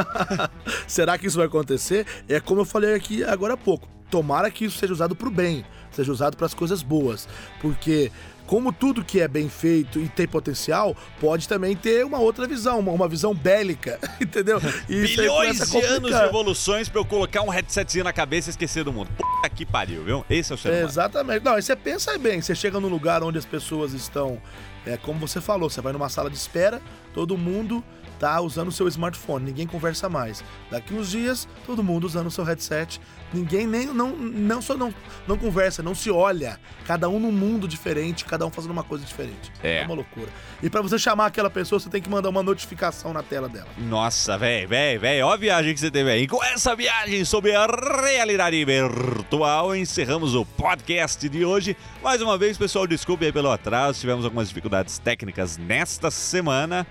Será 0.87 1.17
que 1.17 1.27
isso 1.27 1.37
vai 1.37 1.47
acontecer? 1.47 2.05
É 2.27 2.39
como 2.39 2.61
eu 2.61 2.65
falei 2.65 2.93
aqui 2.93 3.23
agora 3.23 3.53
há 3.53 3.57
pouco. 3.57 3.87
Tomara 4.09 4.51
que 4.51 4.65
isso 4.65 4.77
seja 4.77 4.93
usado 4.93 5.15
pro 5.15 5.31
bem, 5.31 5.65
seja 5.91 6.11
usado 6.11 6.37
para 6.37 6.45
as 6.45 6.53
coisas 6.53 6.83
boas, 6.83 7.27
porque 7.61 8.11
como 8.45 8.71
tudo 8.71 9.03
que 9.03 9.21
é 9.21 9.27
bem 9.27 9.49
feito 9.49 9.99
e 9.99 10.07
tem 10.09 10.27
potencial, 10.27 10.95
pode 11.19 11.47
também 11.47 11.75
ter 11.75 12.05
uma 12.05 12.19
outra 12.19 12.47
visão, 12.47 12.79
uma, 12.79 12.91
uma 12.91 13.07
visão 13.07 13.33
bélica, 13.33 13.99
entendeu? 14.19 14.59
E 14.89 15.01
Bilhões 15.01 15.69
de 15.69 15.81
anos 15.81 16.11
de 16.11 16.23
evoluções 16.23 16.89
pra 16.89 17.01
eu 17.01 17.05
colocar 17.05 17.41
um 17.41 17.49
headsetzinho 17.49 18.03
na 18.03 18.13
cabeça 18.13 18.49
e 18.49 18.51
esquecer 18.51 18.83
do 18.83 18.91
mundo. 18.91 19.09
Puta 19.17 19.49
que 19.49 19.65
pariu, 19.65 20.03
viu? 20.03 20.25
Esse 20.29 20.51
é 20.51 20.55
o 20.55 20.57
ser 20.57 20.69
humano. 20.69 20.87
Exatamente. 20.87 21.43
Não, 21.43 21.57
e 21.57 21.61
você 21.61 21.75
pensa 21.75 22.17
bem, 22.17 22.41
você 22.41 22.53
chega 22.53 22.79
num 22.79 22.89
lugar 22.89 23.23
onde 23.23 23.37
as 23.37 23.45
pessoas 23.45 23.93
estão, 23.93 24.41
é 24.85 24.97
como 24.97 25.19
você 25.19 25.39
falou, 25.39 25.69
você 25.69 25.81
vai 25.81 25.93
numa 25.93 26.09
sala 26.09 26.29
de 26.29 26.37
espera, 26.37 26.81
todo 27.13 27.37
mundo 27.37 27.83
tá 28.23 28.39
usando 28.39 28.69
o 28.69 28.71
seu 28.71 28.87
smartphone, 28.87 29.43
ninguém 29.43 29.67
conversa 29.67 30.07
mais. 30.07 30.41
Daqui 30.71 30.93
uns 30.93 31.11
dias, 31.11 31.45
todo 31.65 31.83
mundo 31.83 32.05
usando 32.05 32.27
o 32.27 32.31
seu 32.31 32.45
headset, 32.45 33.01
ninguém 33.33 33.67
nem 33.67 33.85
não, 33.87 34.15
não 34.15 34.61
só 34.61 34.77
não, 34.77 34.95
não 35.27 35.37
conversa, 35.37 35.83
não 35.83 35.93
se 35.93 36.09
olha, 36.09 36.57
cada 36.87 37.09
um 37.09 37.19
num 37.19 37.33
mundo 37.33 37.67
diferente, 37.67 38.23
cada 38.23 38.45
um 38.45 38.49
fazendo 38.49 38.71
uma 38.71 38.83
coisa 38.83 39.03
diferente. 39.03 39.51
É. 39.61 39.83
uma 39.83 39.95
loucura. 39.95 40.29
E 40.61 40.69
pra 40.69 40.81
você 40.81 40.97
chamar 40.97 41.25
aquela 41.25 41.49
pessoa, 41.49 41.81
você 41.81 41.89
tem 41.89 42.01
que 42.01 42.09
mandar 42.09 42.29
uma 42.29 42.41
notificação 42.41 43.11
na 43.11 43.21
tela 43.21 43.49
dela. 43.49 43.67
Nossa, 43.77 44.37
velho, 44.37 44.69
velho, 44.69 45.01
velho, 45.01 45.25
ó 45.25 45.33
a 45.33 45.37
viagem 45.37 45.73
que 45.73 45.81
você 45.81 45.91
teve 45.91 46.09
aí. 46.09 46.25
Com 46.25 46.41
essa 46.41 46.73
viagem 46.77 47.25
sobre 47.25 47.53
a 47.53 47.67
realidade 48.01 48.63
virtual, 48.63 49.75
encerramos 49.75 50.33
o 50.33 50.45
podcast 50.45 51.27
de 51.27 51.43
hoje. 51.43 51.75
Mais 52.01 52.21
uma 52.21 52.37
vez, 52.37 52.57
pessoal, 52.57 52.87
desculpe 52.87 53.25
aí 53.25 53.33
pelo 53.33 53.51
atraso, 53.51 53.99
tivemos 53.99 54.23
algumas 54.23 54.47
dificuldades 54.47 54.97
técnicas 54.97 55.57
nesta 55.57 56.09
semana. 56.09 56.87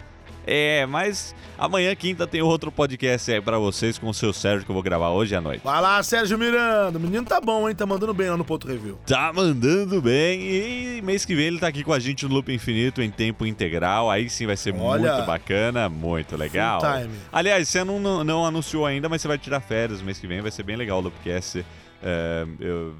É, 0.47 0.85
mas 0.87 1.35
amanhã, 1.57 1.95
quinta, 1.95 2.27
tem 2.27 2.43
outro 2.43 2.73
podcast 2.73 3.31
aí 3.31 3.41
pra 3.41 3.59
vocês 3.59 3.99
com 3.99 4.09
o 4.09 4.15
seu 4.15 4.33
Sérgio 4.33 4.65
que 4.65 4.71
eu 4.71 4.75
vou 4.75 4.83
gravar 4.83 5.11
hoje 5.11 5.35
à 5.35 5.41
noite. 5.41 5.63
Vai 5.65 5.81
lá, 5.81 6.03
Sérgio 6.03 6.37
Miranda, 6.39 6.99
o 6.99 7.01
menino 7.01 7.25
tá 7.25 7.41
bom, 7.41 7.69
hein? 7.69 7.75
Tá 7.75 7.87
mandando 7.87 8.13
bem 8.13 8.29
lá 8.31 8.37
no 8.37 8.45
Ponto 8.45 8.67
Review. 8.67 8.99
Tá 9.07 9.33
mandando 9.33 10.01
bem 10.03 10.41
e 10.41 11.03
mês 11.03 11.25
que 11.25 11.35
vem 11.35 11.47
ele 11.47 11.59
tá 11.61 11.69
aqui 11.69 11.85
com 11.85 11.93
a 11.93 11.99
gente 11.99 12.27
no 12.27 12.35
Loop 12.35 12.53
Infinito 12.53 13.01
em 13.03 13.11
tempo 13.11 13.47
integral. 13.47 14.11
Aí 14.11 14.29
sim 14.29 14.47
vai 14.47 14.57
ser 14.57 14.75
Olha. 14.75 15.13
muito 15.15 15.27
bacana, 15.27 15.89
muito 15.89 16.37
legal. 16.37 16.81
Time. 16.81 17.15
Aliás, 17.33 17.69
você 17.69 17.85
não, 17.85 18.01
não, 18.01 18.25
não 18.25 18.45
anunciou 18.45 18.85
ainda, 18.87 19.09
mas 19.09 19.23
você 19.23 19.29
vai 19.29 19.39
tirar 19.39 19.61
férias 19.61 20.03
mês 20.03 20.19
que 20.19 20.27
vem, 20.27 20.41
vai 20.41 20.51
ser 20.51 20.63
bem 20.65 20.77
legal 20.77 20.99
o 20.99 21.03
Loopcast. 21.03 21.65
É, 22.03 22.47
eu- 22.59 22.95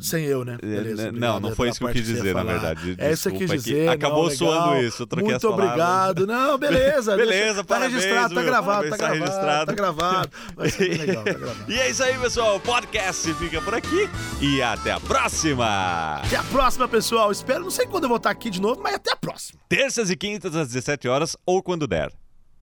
Sem 0.00 0.24
eu, 0.24 0.44
né? 0.44 0.58
é, 0.60 0.66
Beleza, 0.66 1.02
não, 1.04 1.08
obrigado 1.10 1.40
não 1.42 1.48
aí 1.50 1.54
foi 1.54 1.68
isso 1.68 1.78
que 1.78 1.84
eu 1.84 1.88
quis 1.90 2.06
dizer, 2.06 2.34
na 2.34 2.42
verdade. 2.42 2.96
É 2.98 3.12
isso 3.12 3.30
que 3.30 3.36
eu 3.36 3.38
Desculpa 3.38 3.54
quis 3.54 3.64
que 3.64 3.70
dizer. 3.70 3.88
acabou 3.88 4.24
não, 4.24 4.30
soando 4.30 4.76
isso, 4.82 5.02
eu 5.02 5.06
troquei 5.06 5.30
Muito 5.30 5.48
obrigado. 5.48 6.26
Não, 6.26 6.58
beleza. 6.58 7.16
Beleza, 7.16 7.58
Tá 7.62 7.64
parabéns, 7.64 7.94
registrado, 7.94 8.34
tá 8.34 8.42
gravado, 8.42 8.90
tá 8.90 8.96
Parabéns, 8.96 9.30
tá 9.30 9.36
gravado. 9.36 9.66
registrado. 9.66 9.66
Tá 9.66 9.72
gravado. 9.74 10.30
Bem 10.78 10.88
legal, 10.98 11.24
tá 11.24 11.32
gravado. 11.32 11.58
E 11.72 11.78
é 11.78 11.90
isso 11.90 12.02
aí, 12.02 12.18
pessoal. 12.18 12.56
O 12.56 12.60
podcast 12.60 13.32
fica 13.34 13.62
por 13.62 13.74
aqui 13.74 14.08
e 14.40 14.60
até 14.60 14.90
a 14.90 14.98
próxima. 15.00 16.16
Até 16.24 16.36
a 16.36 16.42
próxima, 16.44 16.88
pessoal. 16.88 17.30
Espero, 17.30 17.62
não 17.62 17.70
sei 17.70 17.86
quando 17.86 18.04
eu 18.04 18.08
vou 18.08 18.16
estar 18.18 18.30
aqui 18.30 18.50
de 18.50 18.60
novo, 18.60 18.80
mas 18.82 18.94
até 18.94 19.12
a 19.12 19.16
próxima. 19.16 19.60
Terças 19.68 20.10
e 20.10 20.16
quintas 20.16 20.56
às 20.56 20.68
17 20.68 21.06
horas 21.08 21.36
ou 21.46 21.62
quando 21.62 21.86
der. 21.86 22.10